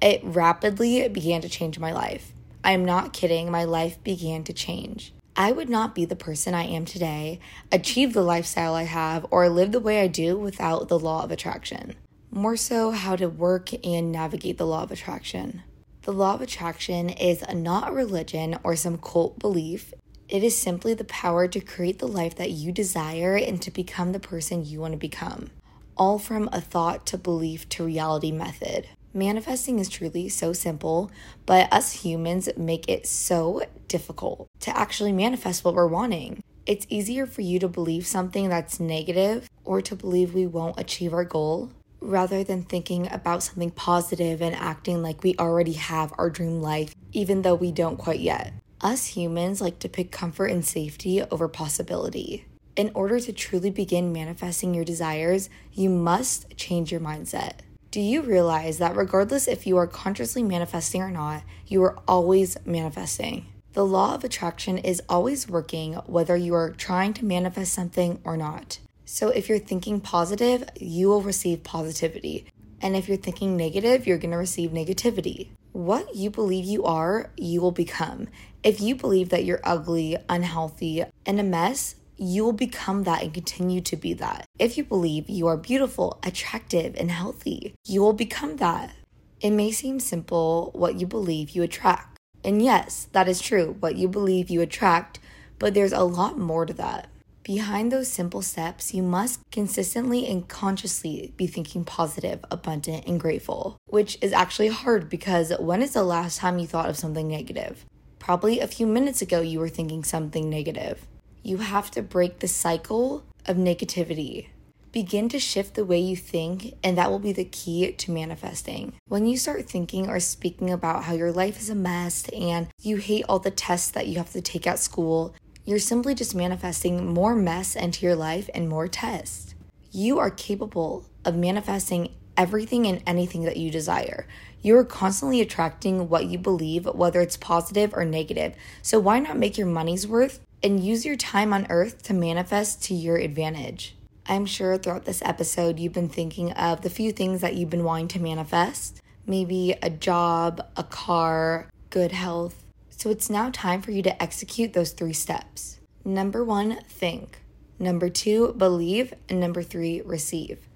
it 0.01 0.23
rapidly 0.25 1.07
began 1.11 1.43
to 1.43 1.51
change 1.51 1.79
my 1.79 1.93
life. 1.93 2.33
I 2.67 2.73
am 2.73 2.85
not 2.85 3.13
kidding, 3.13 3.49
my 3.49 3.63
life 3.63 4.03
began 4.03 4.43
to 4.43 4.53
change. 4.53 5.15
I 5.37 5.53
would 5.53 5.69
not 5.69 5.95
be 5.95 6.05
the 6.05 6.17
person 6.17 6.53
I 6.53 6.65
am 6.65 6.85
today, 6.85 7.39
achieve 7.71 8.13
the 8.13 8.25
lifestyle 8.25 8.75
I 8.75 8.83
have, 8.83 9.25
or 9.31 9.49
live 9.49 9.71
the 9.71 9.79
way 9.79 10.01
I 10.01 10.09
do 10.09 10.37
without 10.37 10.89
the 10.89 10.99
law 10.99 11.23
of 11.23 11.31
attraction. 11.31 11.95
More 12.33 12.57
so, 12.57 12.91
how 12.91 13.15
to 13.15 13.29
work 13.29 13.69
and 13.87 14.11
navigate 14.11 14.59
the 14.59 14.67
law 14.67 14.83
of 14.83 14.91
attraction. 14.91 15.63
The 16.03 16.13
law 16.13 16.35
of 16.35 16.41
attraction 16.41 17.09
is 17.09 17.45
not 17.55 17.91
a 17.91 17.93
religion 17.93 18.59
or 18.65 18.75
some 18.75 18.99
cult 18.99 19.39
belief. 19.39 19.95
It 20.29 20.43
is 20.43 20.59
simply 20.59 20.93
the 20.93 21.05
power 21.05 21.47
to 21.47 21.61
create 21.61 22.01
the 22.01 22.09
life 22.09 22.35
that 22.35 22.51
you 22.51 22.73
desire 22.73 23.37
and 23.37 23.63
to 23.63 23.71
become 23.71 24.11
the 24.11 24.19
person 24.19 24.65
you 24.65 24.81
want 24.81 24.91
to 24.91 24.99
become. 24.99 25.51
All 25.97 26.19
from 26.19 26.49
a 26.53 26.61
thought 26.61 27.07
to 27.07 27.17
belief 27.17 27.69
to 27.69 27.85
reality 27.85 28.33
method. 28.33 28.89
Manifesting 29.17 29.79
is 29.79 29.89
truly 29.89 30.29
so 30.29 30.53
simple, 30.53 31.11
but 31.47 31.73
us 31.73 32.05
humans 32.05 32.51
make 32.55 32.87
it 32.87 33.07
so 33.07 33.63
difficult 33.89 34.47
to 34.61 34.77
actually 34.77 35.11
manifest 35.11 35.65
what 35.65 35.73
we're 35.73 35.87
wanting. 35.87 36.43
It's 36.67 36.85
easier 36.91 37.25
for 37.25 37.41
you 37.41 37.59
to 37.61 37.67
believe 37.67 38.07
something 38.07 38.51
that's 38.51 38.79
negative 38.79 39.49
or 39.65 39.81
to 39.81 39.97
believe 39.97 40.35
we 40.35 40.47
won't 40.47 40.79
achieve 40.79 41.15
our 41.15 41.25
goal 41.25 41.71
rather 42.03 42.45
than 42.45 42.65
thinking 42.65 43.11
about 43.11 43.43
something 43.43 43.71
positive 43.71 44.43
and 44.43 44.55
acting 44.55 45.01
like 45.01 45.23
we 45.23 45.35
already 45.39 45.73
have 45.73 46.13
our 46.19 46.29
dream 46.29 46.61
life, 46.61 46.95
even 47.13 47.41
though 47.41 47.55
we 47.55 47.73
don't 47.73 47.97
quite 47.97 48.21
yet. 48.21 48.53
Us 48.83 49.07
humans 49.07 49.63
like 49.63 49.79
to 49.79 49.89
pick 49.89 50.13
comfort 50.13 50.49
and 50.49 50.63
safety 50.63 51.23
over 51.23 51.49
possibility. 51.49 52.45
In 52.77 52.91
order 52.93 53.19
to 53.21 53.33
truly 53.33 53.71
begin 53.71 54.13
manifesting 54.13 54.75
your 54.75 54.85
desires, 54.85 55.49
you 55.73 55.89
must 55.89 56.55
change 56.59 56.93
your 56.93 57.01
mindset. 57.01 57.61
Do 57.97 58.03
you 58.03 58.21
realize 58.21 58.77
that 58.77 58.95
regardless 58.95 59.49
if 59.49 59.67
you 59.67 59.79
are 59.79 59.87
consciously 59.87 60.43
manifesting 60.43 61.01
or 61.01 61.11
not, 61.11 61.45
you 61.67 61.83
are 61.83 61.99
always 62.07 62.59
manifesting? 62.67 63.47
The 63.73 63.87
law 63.87 64.15
of 64.15 64.23
attraction 64.23 64.77
is 64.77 65.01
always 65.09 65.49
working 65.49 65.95
whether 66.05 66.37
you 66.37 66.55
are 66.55 66.73
trying 66.73 67.15
to 67.15 67.25
manifest 67.25 67.73
something 67.73 68.21
or 68.23 68.37
not. 68.37 68.81
So 69.07 69.31
if 69.31 69.49
you're 69.49 69.59
thinking 69.59 70.03
positive, 70.03 70.69
you 70.79 71.09
will 71.09 71.23
receive 71.23 71.65
positivity. 71.65 72.45
And 72.83 72.95
if 72.95 73.09
you're 73.09 73.17
thinking 73.17 73.57
negative, 73.57 74.07
you're 74.07 74.19
going 74.19 74.33
to 74.33 74.37
receive 74.37 74.73
negativity. 74.73 75.49
What 75.73 76.15
you 76.15 76.29
believe 76.29 76.67
you 76.67 76.85
are, 76.85 77.31
you 77.39 77.63
will 77.63 77.73
become. 77.73 78.29
If 78.63 78.79
you 78.79 78.95
believe 78.95 79.31
that 79.31 79.47
you're 79.47 79.61
ugly, 79.65 80.19
unhealthy, 80.29 81.03
and 81.25 81.41
a 81.41 81.43
mess, 81.43 81.95
you 82.17 82.45
will 82.45 82.53
become 82.53 83.05
that 83.05 83.23
and 83.23 83.35
continue 83.35 83.81
to 83.83 83.97
be 83.97 84.15
that. 84.15 84.47
If 84.59 84.79
you 84.79 84.85
believe 84.85 85.29
you 85.29 85.47
are 85.47 85.57
beautiful, 85.57 86.19
attractive, 86.23 86.95
and 86.97 87.11
healthy, 87.11 87.75
you 87.85 88.01
will 88.01 88.13
become 88.13 88.57
that. 88.57 88.95
It 89.41 89.51
may 89.51 89.71
seem 89.71 90.01
simple 90.01 90.71
what 90.75 90.99
you 90.99 91.07
believe 91.07 91.51
you 91.51 91.63
attract. 91.63 92.19
And 92.43 92.63
yes, 92.63 93.09
that 93.13 93.29
is 93.29 93.41
true, 93.41 93.77
what 93.81 93.97
you 93.97 94.09
believe 94.09 94.51
you 94.51 94.63
attract, 94.63 95.19
but 95.59 95.75
there's 95.75 95.93
a 95.93 96.05
lot 96.05 96.39
more 96.39 96.65
to 96.65 96.73
that. 96.75 97.09
Behind 97.43 97.93
those 97.93 98.09
simple 98.09 98.43
steps, 98.43 98.93
you 98.93 99.05
must 99.05 99.41
consistently 99.53 100.27
and 100.27 100.49
consciously 100.49 101.33
be 101.37 101.47
thinking 101.47 101.85
positive, 101.85 102.45
abundant, 102.51 103.05
and 103.07 103.21
grateful, 103.21 103.77
which 103.87 104.19
is 104.21 104.33
actually 104.33 104.69
hard 104.69 105.09
because 105.09 105.53
when 105.61 105.81
is 105.81 105.93
the 105.93 106.03
last 106.03 106.39
time 106.39 106.59
you 106.59 106.67
thought 106.67 106.89
of 106.89 106.97
something 106.97 107.29
negative? 107.29 107.85
Probably 108.19 108.59
a 108.59 108.67
few 108.67 108.87
minutes 108.87 109.23
ago, 109.23 109.41
you 109.43 109.61
were 109.61 109.69
thinking 109.69 110.03
something 110.03 110.51
negative. 110.51 111.07
You 111.47 111.59
have 111.59 111.93
to 111.93 112.03
break 112.03 112.41
the 112.41 112.49
cycle 112.49 113.23
of 113.47 113.57
negativity. 113.57 114.49
Begin 114.91 115.29
to 115.29 115.39
shift 115.39 115.77
the 115.77 115.85
way 115.85 116.01
you 116.01 116.17
think, 116.17 116.75
and 116.83 116.99
that 116.99 117.09
will 117.09 117.21
be 117.21 117.31
the 117.31 117.45
key 117.45 117.93
to 117.93 118.11
manifesting. 118.11 118.95
When 119.07 119.27
you 119.27 119.37
start 119.37 119.71
thinking 119.71 120.09
or 120.09 120.19
speaking 120.19 120.73
about 120.73 121.05
how 121.05 121.15
your 121.15 121.31
life 121.31 121.61
is 121.61 121.71
a 121.71 121.77
mess 121.77 122.29
and 122.31 122.67
you 122.81 122.97
hate 122.97 123.27
all 123.29 123.39
the 123.39 123.53
tests 123.53 123.93
that 123.93 124.09
you 124.09 124.17
have 124.17 124.33
to 124.33 124.41
take 124.41 124.67
at 124.67 124.81
school, 124.81 125.37
you're 125.65 125.79
simply 125.79 126.17
just 126.17 126.35
manifesting 126.35 127.15
more 127.15 127.37
mess 127.37 127.77
into 127.77 128.05
your 128.05 128.17
life 128.17 128.51
and 128.53 128.69
more 128.69 128.89
tests. 128.89 129.55
You 129.93 130.19
are 130.19 130.31
capable 130.31 131.07
of 131.25 131.37
manifesting 131.37 132.13
everything 132.37 132.89
and 132.89 133.03
anything 133.07 133.43
that 133.45 133.57
you 133.57 133.71
desire. 133.71 134.27
You 134.63 134.77
are 134.79 134.85
constantly 134.85 135.41
attracting 135.41 136.09
what 136.09 136.27
you 136.27 136.39
believe, 136.39 136.87
whether 136.87 137.21
it's 137.21 137.37
positive 137.37 137.95
or 137.95 138.05
negative. 138.05 138.57
So 138.83 138.99
why 138.99 139.21
not 139.21 139.39
make 139.39 139.57
your 139.57 139.69
money's 139.69 140.09
worth 140.09 140.41
and 140.67 140.83
use 140.83 141.07
your 141.07 141.17
time 141.17 141.53
on 141.53 141.67
earth 141.71 142.03
to 142.03 142.13
manifest 142.13 142.83
to 142.83 142.95
your 142.95 143.17
advantage? 143.17 143.95
I'm 144.29 144.47
sure 144.47 144.77
throughout 144.77 145.05
this 145.05 145.23
episode, 145.23 145.79
you've 145.79 145.93
been 145.93 146.09
thinking 146.09 146.51
of 146.53 146.83
the 146.83 146.91
few 146.91 147.13
things 147.13 147.41
that 147.41 147.55
you've 147.55 147.71
been 147.71 147.85
wanting 147.85 148.09
to 148.09 148.21
manifest 148.21 149.01
maybe 149.27 149.75
a 149.83 149.91
job, 149.91 150.65
a 150.77 150.83
car, 150.83 151.71
good 151.91 152.13
health. 152.13 152.65
So 152.91 153.11
it's 153.11 153.31
now 153.31 153.51
time 153.51 153.83
for 153.83 153.91
you 153.91 154.03
to 154.03 154.23
execute 154.23 154.73
those 154.73 154.93
three 154.93 155.13
steps. 155.13 155.79
Number 156.05 156.45
one, 156.45 156.81
think. 156.89 157.43
Number 157.79 158.09
two, 158.09 158.55
believe. 158.57 159.15
And 159.29 159.41
number 159.41 159.63
three, 159.63 160.01
receive. 160.03 160.69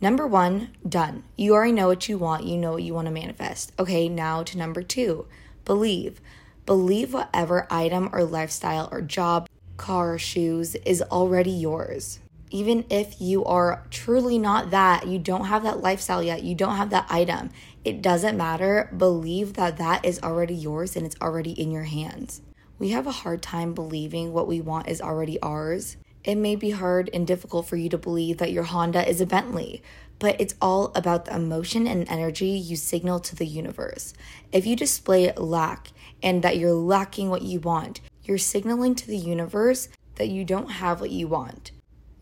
Number 0.00 0.26
one, 0.26 0.70
done. 0.86 1.24
You 1.36 1.54
already 1.54 1.72
know 1.72 1.88
what 1.88 2.08
you 2.08 2.18
want. 2.18 2.44
You 2.44 2.56
know 2.56 2.72
what 2.72 2.82
you 2.82 2.94
want 2.94 3.06
to 3.06 3.12
manifest. 3.12 3.72
Okay, 3.78 4.08
now 4.08 4.42
to 4.42 4.58
number 4.58 4.82
two, 4.82 5.26
believe. 5.64 6.20
Believe 6.66 7.12
whatever 7.12 7.66
item 7.70 8.10
or 8.12 8.24
lifestyle 8.24 8.88
or 8.90 9.00
job, 9.02 9.48
car, 9.76 10.18
shoes 10.18 10.74
is 10.76 11.02
already 11.02 11.50
yours 11.50 12.20
even 12.54 12.84
if 12.88 13.20
you 13.20 13.44
are 13.44 13.84
truly 13.90 14.38
not 14.38 14.70
that, 14.70 15.08
you 15.08 15.18
don't 15.18 15.46
have 15.46 15.64
that 15.64 15.82
lifestyle 15.82 16.22
yet, 16.22 16.44
you 16.44 16.54
don't 16.54 16.76
have 16.76 16.90
that 16.90 17.04
item, 17.10 17.50
it 17.84 18.00
doesn't 18.00 18.36
matter. 18.36 18.88
Believe 18.96 19.54
that 19.54 19.76
that 19.78 20.04
is 20.04 20.22
already 20.22 20.54
yours 20.54 20.94
and 20.94 21.04
it's 21.04 21.16
already 21.20 21.50
in 21.50 21.72
your 21.72 21.82
hands. 21.82 22.42
We 22.78 22.90
have 22.90 23.08
a 23.08 23.12
hard 23.12 23.42
time 23.42 23.74
believing 23.74 24.32
what 24.32 24.46
we 24.46 24.60
want 24.60 24.88
is 24.88 25.00
already 25.00 25.40
ours. 25.42 25.96
It 26.24 26.36
may 26.36 26.56
be 26.56 26.70
hard 26.70 27.10
and 27.12 27.26
difficult 27.26 27.66
for 27.66 27.76
you 27.76 27.90
to 27.90 27.98
believe 27.98 28.38
that 28.38 28.50
your 28.50 28.64
Honda 28.64 29.06
is 29.06 29.20
a 29.20 29.26
Bentley, 29.26 29.82
but 30.18 30.40
it's 30.40 30.54
all 30.60 30.90
about 30.94 31.26
the 31.26 31.36
emotion 31.36 31.86
and 31.86 32.08
energy 32.08 32.48
you 32.48 32.76
signal 32.76 33.20
to 33.20 33.36
the 33.36 33.46
universe. 33.46 34.14
If 34.50 34.66
you 34.66 34.74
display 34.74 35.32
lack 35.34 35.88
and 36.22 36.42
that 36.42 36.56
you're 36.56 36.72
lacking 36.72 37.28
what 37.28 37.42
you 37.42 37.60
want, 37.60 38.00
you're 38.24 38.38
signaling 38.38 38.94
to 38.94 39.06
the 39.06 39.18
universe 39.18 39.88
that 40.14 40.28
you 40.28 40.46
don't 40.46 40.70
have 40.70 41.00
what 41.00 41.10
you 41.10 41.28
want. 41.28 41.72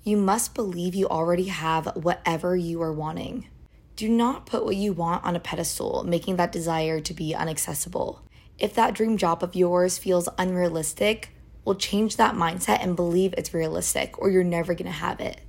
You 0.02 0.16
must 0.16 0.52
believe 0.52 0.97
you 0.97 1.06
already 1.06 1.47
have 1.47 1.87
whatever 1.94 2.56
you 2.56 2.82
are 2.82 2.92
wanting. 2.92 3.47
Do 3.94 4.09
not 4.09 4.47
put 4.47 4.64
what 4.64 4.75
you 4.75 4.92
want 4.92 5.23
on 5.23 5.37
a 5.37 5.40
pedestal, 5.40 6.02
making 6.02 6.37
that 6.37 6.50
desire 6.50 6.99
to 6.99 7.14
be 7.14 7.35
inaccessible. 7.35 8.21
If 8.59 8.75
that 8.75 8.94
dream 8.94 9.16
job 9.16 9.44
of 9.44 9.54
yours 9.54 9.99
feels 9.99 10.28
unrealistic, 10.38 11.28
well, 11.64 11.76
change 11.76 12.16
that 12.16 12.35
mindset 12.35 12.83
and 12.83 12.97
believe 12.97 13.35
it's 13.37 13.54
realistic, 13.54 14.19
or 14.19 14.31
you're 14.31 14.45
never 14.45 14.75
gonna 14.75 14.90
have 14.90 15.21
it. 15.21 15.40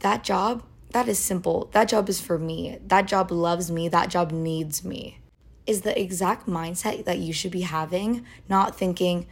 That 0.00 0.24
job, 0.24 0.62
that 0.90 1.08
is 1.08 1.18
simple. 1.18 1.68
That 1.72 1.88
job 1.88 2.08
is 2.08 2.20
for 2.20 2.38
me. 2.38 2.78
That 2.86 3.06
job 3.06 3.30
loves 3.30 3.70
me. 3.70 3.88
That 3.88 4.10
job 4.10 4.32
needs 4.32 4.84
me. 4.84 5.18
Is 5.66 5.82
the 5.82 6.00
exact 6.00 6.46
mindset 6.46 7.04
that 7.04 7.18
you 7.18 7.32
should 7.32 7.52
be 7.52 7.60
having, 7.60 8.24
not 8.48 8.76
thinking, 8.76 9.26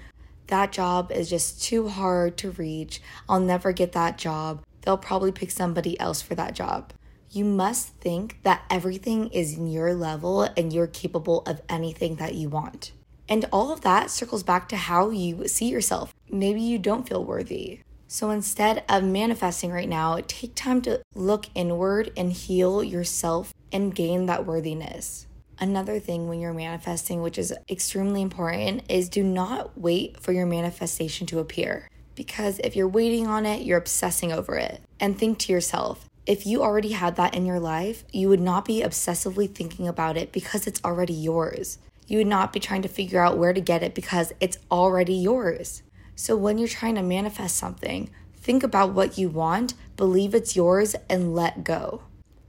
that 0.46 0.72
job 0.72 1.10
is 1.12 1.28
just 1.28 1.62
too 1.62 1.88
hard 1.88 2.38
to 2.38 2.52
reach. 2.52 3.02
I'll 3.28 3.40
never 3.40 3.72
get 3.72 3.92
that 3.92 4.16
job 4.16 4.62
they'll 4.88 4.96
probably 4.96 5.32
pick 5.32 5.50
somebody 5.50 6.00
else 6.00 6.22
for 6.22 6.34
that 6.34 6.54
job. 6.54 6.94
You 7.30 7.44
must 7.44 7.88
think 7.96 8.40
that 8.42 8.62
everything 8.70 9.28
is 9.28 9.58
in 9.58 9.66
your 9.66 9.92
level 9.92 10.44
and 10.56 10.72
you're 10.72 10.86
capable 10.86 11.42
of 11.42 11.60
anything 11.68 12.16
that 12.16 12.34
you 12.34 12.48
want. 12.48 12.92
And 13.28 13.44
all 13.52 13.70
of 13.70 13.82
that 13.82 14.10
circles 14.10 14.42
back 14.42 14.66
to 14.70 14.76
how 14.76 15.10
you 15.10 15.46
see 15.46 15.68
yourself. 15.68 16.14
Maybe 16.30 16.60
you 16.60 16.78
don't 16.78 17.08
feel 17.08 17.24
worthy. 17.24 17.80
So 18.06 18.30
instead 18.30 18.84
of 18.88 19.04
manifesting 19.04 19.70
right 19.70 19.88
now, 19.88 20.18
take 20.26 20.54
time 20.54 20.80
to 20.82 21.02
look 21.14 21.46
inward 21.54 22.10
and 22.16 22.32
heal 22.32 22.82
yourself 22.82 23.52
and 23.70 23.94
gain 23.94 24.26
that 24.26 24.46
worthiness. 24.46 25.26
Another 25.60 25.98
thing 25.98 26.28
when 26.28 26.40
you're 26.40 26.54
manifesting, 26.54 27.20
which 27.20 27.36
is 27.36 27.52
extremely 27.68 28.22
important, 28.22 28.82
is 28.88 29.08
do 29.08 29.22
not 29.22 29.78
wait 29.78 30.20
for 30.20 30.32
your 30.32 30.46
manifestation 30.46 31.26
to 31.26 31.38
appear 31.38 31.88
because 32.14 32.58
if 32.60 32.74
you're 32.74 32.88
waiting 32.88 33.26
on 33.26 33.46
it, 33.46 33.62
you're 33.62 33.78
obsessing 33.78 34.32
over 34.32 34.56
it. 34.56 34.80
And 34.98 35.16
think 35.16 35.38
to 35.38 35.52
yourself, 35.52 36.08
if 36.26 36.46
you 36.46 36.62
already 36.62 36.92
had 36.92 37.16
that 37.16 37.34
in 37.34 37.46
your 37.46 37.60
life, 37.60 38.04
you 38.12 38.28
would 38.28 38.40
not 38.40 38.64
be 38.64 38.82
obsessively 38.82 39.48
thinking 39.48 39.86
about 39.86 40.16
it 40.16 40.32
because 40.32 40.66
it's 40.66 40.84
already 40.84 41.12
yours. 41.12 41.78
You 42.06 42.18
would 42.18 42.26
not 42.26 42.52
be 42.52 42.60
trying 42.60 42.82
to 42.82 42.88
figure 42.88 43.20
out 43.20 43.38
where 43.38 43.52
to 43.52 43.60
get 43.60 43.82
it 43.82 43.94
because 43.94 44.32
it's 44.40 44.58
already 44.70 45.14
yours. 45.14 45.82
So 46.20 46.36
when 46.36 46.58
you're 46.58 46.66
trying 46.66 46.96
to 46.96 47.02
manifest 47.02 47.56
something, 47.56 48.10
think 48.34 48.64
about 48.64 48.92
what 48.92 49.18
you 49.18 49.28
want, 49.28 49.74
believe 49.96 50.34
it's 50.34 50.56
yours, 50.56 50.96
and 51.08 51.32
let 51.32 51.62
go. 51.62 52.02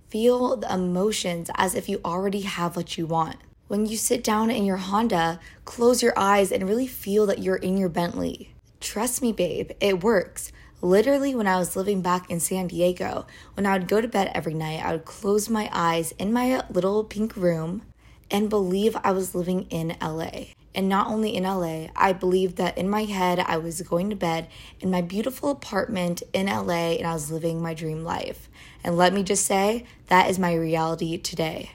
Feel 0.10 0.56
the 0.56 0.74
emotions 0.74 1.52
as 1.54 1.76
if 1.76 1.88
you 1.88 2.02
already 2.04 2.42
have 2.42 2.76
what 2.76 2.98
you 2.98 3.06
want. 3.06 3.36
When 3.68 3.86
you 3.86 3.96
sit 3.96 4.24
down 4.24 4.50
in 4.50 4.66
your 4.66 4.78
Honda, 4.78 5.40
close 5.66 6.02
your 6.02 6.18
eyes 6.18 6.52
and 6.52 6.68
really 6.68 6.88
feel 6.88 7.28
that 7.28 7.44
you're 7.44 7.58
in 7.58 7.78
your 7.78 7.90
Bentley. 7.90 8.56
Trust 8.80 9.22
me, 9.22 9.32
babe, 9.32 9.70
it 9.80 10.04
works. 10.04 10.52
Literally, 10.82 11.36
when 11.36 11.46
I 11.46 11.60
was 11.60 11.76
living 11.76 12.02
back 12.02 12.28
in 12.32 12.40
San 12.40 12.66
Diego, 12.66 13.28
when 13.54 13.68
I 13.68 13.78
would 13.78 13.88
go 13.88 14.02
to 14.02 14.08
bed 14.08 14.32
every 14.34 14.56
night, 14.56 14.84
I 14.84 14.94
would 14.94 15.06
close 15.06 15.48
my 15.48 15.70
eyes 15.72 16.12
in 16.14 16.34
my 16.34 16.64
little 16.72 17.04
pink 17.04 17.36
room 17.36 17.84
and 18.32 18.50
believe 18.50 18.98
I 19.04 19.12
was 19.12 19.36
living 19.36 19.68
in 19.70 19.96
LA. 20.02 20.56
And 20.76 20.88
not 20.88 21.08
only 21.08 21.36
in 21.36 21.44
LA, 21.44 21.88
I 21.96 22.14
believed 22.14 22.58
that 22.58 22.78
in 22.78 22.90
my 22.90 23.06
head 23.06 23.40
I 23.40 23.58
was 23.58 23.82
going 23.82 24.10
to 24.12 24.16
bed 24.16 24.48
in 24.80 24.92
my 24.92 25.02
beautiful 25.02 25.50
apartment 25.50 26.22
in 26.32 26.46
LA 26.46 26.94
and 26.94 27.08
I 27.08 27.14
was 27.14 27.32
living 27.32 27.62
my 27.62 27.74
dream 27.74 28.04
life. 28.04 28.50
And 28.84 28.96
let 28.96 29.14
me 29.14 29.24
just 29.24 29.46
say, 29.46 29.86
that 30.08 30.30
is 30.30 30.40
my 30.40 30.54
reality 30.54 31.18
today. 31.18 31.72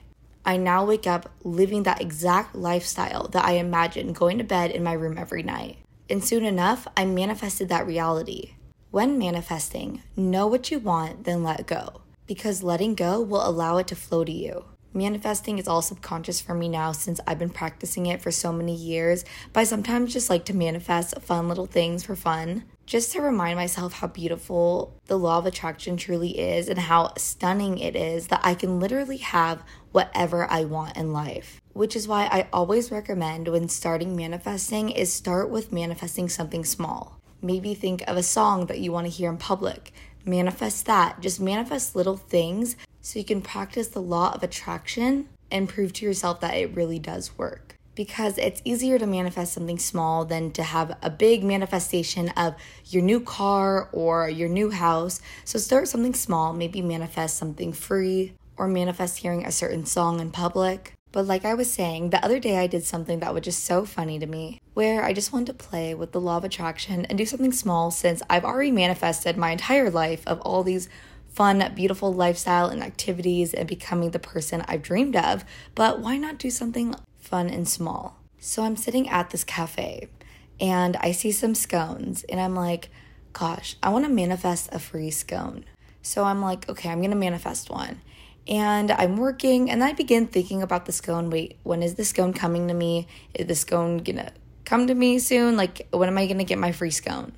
I 0.47 0.59
now 0.59 0.85
wake 0.85 1.07
up 1.07 1.31
living 1.43 1.85
that 1.85 2.01
exact 2.01 2.55
lifestyle 2.55 3.29
that 3.29 3.45
I 3.45 3.53
imagined 3.53 4.15
going 4.15 4.39
to 4.39 4.45
bed 4.45 4.71
in 4.71 4.85
my 4.85 4.93
room 4.93 5.17
every 5.19 5.43
night. 5.43 5.79
And 6.09 6.23
soon 6.23 6.45
enough, 6.45 6.87
I 6.97 7.07
manifested 7.07 7.71
that 7.71 7.87
reality. 7.87 8.55
When 8.91 9.19
manifesting, 9.19 10.03
know 10.17 10.47
what 10.47 10.71
you 10.71 10.79
want, 10.79 11.25
then 11.25 11.43
let 11.43 11.67
go, 11.67 12.03
because 12.27 12.63
letting 12.63 12.95
go 12.95 13.21
will 13.21 13.45
allow 13.45 13.79
it 13.79 13.89
to 13.89 13.97
flow 13.97 14.23
to 14.23 14.31
you. 14.31 14.67
Manifesting 14.95 15.59
is 15.59 15.69
all 15.69 15.83
subconscious 15.83 16.41
for 16.41 16.55
me 16.55 16.69
now 16.69 16.93
since 16.93 17.21
I've 17.27 17.39
been 17.39 17.51
practicing 17.51 18.07
it 18.07 18.23
for 18.23 18.31
so 18.31 18.53
many 18.53 18.75
years, 18.75 19.25
but 19.53 19.61
I 19.61 19.65
sometimes 19.65 20.13
just 20.13 20.31
like 20.31 20.45
to 20.47 20.57
manifest 20.57 21.21
fun 21.21 21.49
little 21.49 21.67
things 21.67 22.05
for 22.05 22.15
fun, 22.15 22.65
just 22.87 23.13
to 23.13 23.21
remind 23.21 23.57
myself 23.57 23.95
how 23.95 24.07
beautiful 24.07 24.95
the 25.07 25.19
law 25.19 25.39
of 25.39 25.47
attraction 25.47 25.97
truly 25.97 26.39
is 26.39 26.69
and 26.69 26.79
how 26.79 27.13
stunning 27.17 27.79
it 27.79 27.97
is 27.97 28.29
that 28.29 28.41
I 28.45 28.55
can 28.55 28.79
literally 28.79 29.19
have 29.19 29.65
whatever 29.91 30.49
I 30.49 30.65
want 30.65 30.97
in 30.97 31.13
life 31.13 31.61
which 31.75 31.97
is 31.97 32.09
why 32.09 32.27
I 32.27 32.49
always 32.53 32.91
recommend 32.91 33.49
when 33.49 33.69
starting 33.69 34.17
manifesting 34.17 34.91
is 34.91 35.13
start 35.13 35.51
with 35.51 35.73
manifesting 35.73 36.29
something 36.29 36.65
small. 36.65 37.21
Maybe 37.43 37.75
think 37.75 38.03
of 38.09 38.17
a 38.17 38.23
song 38.23 38.67
that 38.67 38.79
you 38.79 38.93
want 38.93 39.07
to 39.07 39.13
hear 39.13 39.29
in 39.29 39.37
public. 39.37 39.93
Manifest 40.25 40.87
that. 40.87 41.21
Just 41.21 41.41
manifest 41.41 41.95
little 41.95 42.17
things 42.17 42.77
so 43.04 43.18
you 43.18 43.25
can 43.25 43.42
practice 43.42 43.88
the 43.88 44.00
law 44.00 44.32
of 44.32 44.42
attraction 44.42 45.28
and 45.50 45.68
prove 45.68 45.92
to 45.92 46.06
yourself 46.06 46.40
that 46.40 46.54
it 46.54 46.75
really 46.75 46.99
does 46.99 47.37
work. 47.37 47.76
Because 47.94 48.38
it's 48.38 48.62
easier 48.64 48.99
to 48.99 49.06
manifest 49.06 49.52
something 49.52 49.78
small 49.78 50.25
than 50.25 50.50
to 50.52 50.62
have 50.62 50.96
a 51.02 51.11
big 51.11 51.44
manifestation 51.44 52.30
of 52.30 52.54
your 52.87 53.02
new 53.02 53.20
car 53.20 53.90
or 53.92 54.28
your 54.30 54.49
new 54.49 54.70
house. 54.70 55.20
So 55.44 55.58
start 55.58 55.87
something 55.87 56.14
small, 56.14 56.54
maybe 56.54 56.80
manifest 56.80 57.37
something 57.37 57.75
free 57.75 58.32
or 58.56 58.66
manifest 58.66 59.18
hearing 59.18 59.44
a 59.44 59.52
certain 59.52 59.84
song 59.84 60.18
in 60.18 60.30
public. 60.30 60.94
But 61.12 61.26
like 61.26 61.44
I 61.44 61.54
was 61.54 61.70
saying, 61.70 62.11
the 62.11 62.25
other 62.25 62.40
day 62.40 62.56
I 62.56 62.66
did 62.66 62.84
something 62.84 63.20
that 63.20 63.34
was 63.34 63.44
just 63.44 63.64
so 63.64 63.84
funny 63.84 64.18
to 64.18 64.26
me, 64.26 64.61
where 64.73 65.04
I 65.04 65.12
just 65.12 65.32
wanted 65.32 65.46
to 65.56 65.64
play 65.64 65.94
with 65.94 66.11
the 66.11 66.20
law 66.20 66.38
of 66.38 66.44
attraction 66.44 67.04
and 67.04 67.18
do 67.18 67.26
something 67.26 67.52
small 67.52 67.92
since 67.92 68.23
I've 68.28 68.44
already 68.44 68.73
manifested 68.73 69.37
my 69.37 69.50
entire 69.50 69.90
life 69.90 70.26
of 70.26 70.40
all 70.40 70.64
these 70.64 70.88
fun, 71.35 71.73
beautiful 71.75 72.12
lifestyle 72.12 72.69
and 72.69 72.83
activities 72.83 73.53
and 73.53 73.69
becoming 73.69 74.11
the 74.11 74.19
person 74.19 74.64
I've 74.67 74.83
dreamed 74.83 75.17
of. 75.17 75.45
But 75.75 76.00
why 76.00 76.17
not 76.17 76.38
do 76.38 76.50
something 76.50 76.95
fun 77.19 77.50
and 77.50 77.69
small? 77.69 78.19
So 78.38 78.62
I'm 78.62 78.76
sitting 78.76 79.09
at 79.09 79.31
this 79.31 79.45
cafe 79.45 80.09
and 80.61 80.97
I 80.97 81.12
see 81.12 81.33
some 81.33 81.55
scones 81.55 82.25
and 82.25 82.41
I'm 82.41 82.55
like, 82.55 82.91
gosh, 83.33 83.76
I 83.83 83.91
want 83.91 84.05
to 84.05 84.11
manifest 84.11 84.69
a 84.73 84.79
free 84.79 85.11
scone. 85.11 85.64
So 86.03 86.25
I'm 86.25 86.41
like, 86.41 86.69
okay, 86.69 86.91
I'm 86.91 87.00
going 87.00 87.11
to 87.11 87.17
manifest 87.17 87.71
one 87.71 88.00
and 88.47 88.91
I'm 88.91 89.17
working 89.17 89.71
and 89.71 89.83
I 89.83 89.93
begin 89.93 90.26
thinking 90.26 90.62
about 90.62 90.87
the 90.87 90.93
scone. 90.93 91.31
Wait, 91.31 91.59
when 91.62 91.83
is 91.83 91.95
the 91.95 92.05
scone 92.05 92.33
coming 92.33 92.69
to 92.69 92.75
me? 92.75 93.07
Is 93.33 93.47
the 93.47 93.55
scone 93.55 93.99
gonna 93.99 94.33
come 94.64 94.87
to 94.87 94.95
me 94.95 95.19
soon? 95.19 95.57
Like, 95.57 95.87
when 95.91 96.09
am 96.09 96.19
I 96.19 96.26
gonna 96.26 96.45
get 96.45 96.59
my 96.59 96.73
free 96.73 96.91
scone? 96.91 97.33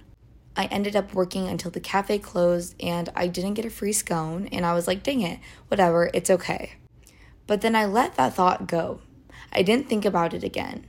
I 0.56 0.64
ended 0.66 0.96
up 0.96 1.14
working 1.14 1.48
until 1.48 1.70
the 1.70 1.80
cafe 1.80 2.18
closed 2.18 2.74
and 2.80 3.10
I 3.14 3.26
didn't 3.26 3.54
get 3.54 3.64
a 3.64 3.70
free 3.70 3.92
scone. 3.92 4.48
And 4.48 4.64
I 4.64 4.74
was 4.74 4.86
like, 4.86 5.02
dang 5.02 5.20
it, 5.20 5.38
whatever, 5.68 6.10
it's 6.14 6.30
okay. 6.30 6.72
But 7.46 7.60
then 7.60 7.76
I 7.76 7.84
let 7.84 8.14
that 8.16 8.34
thought 8.34 8.66
go. 8.66 9.00
I 9.52 9.62
didn't 9.62 9.88
think 9.88 10.04
about 10.04 10.34
it 10.34 10.42
again. 10.42 10.86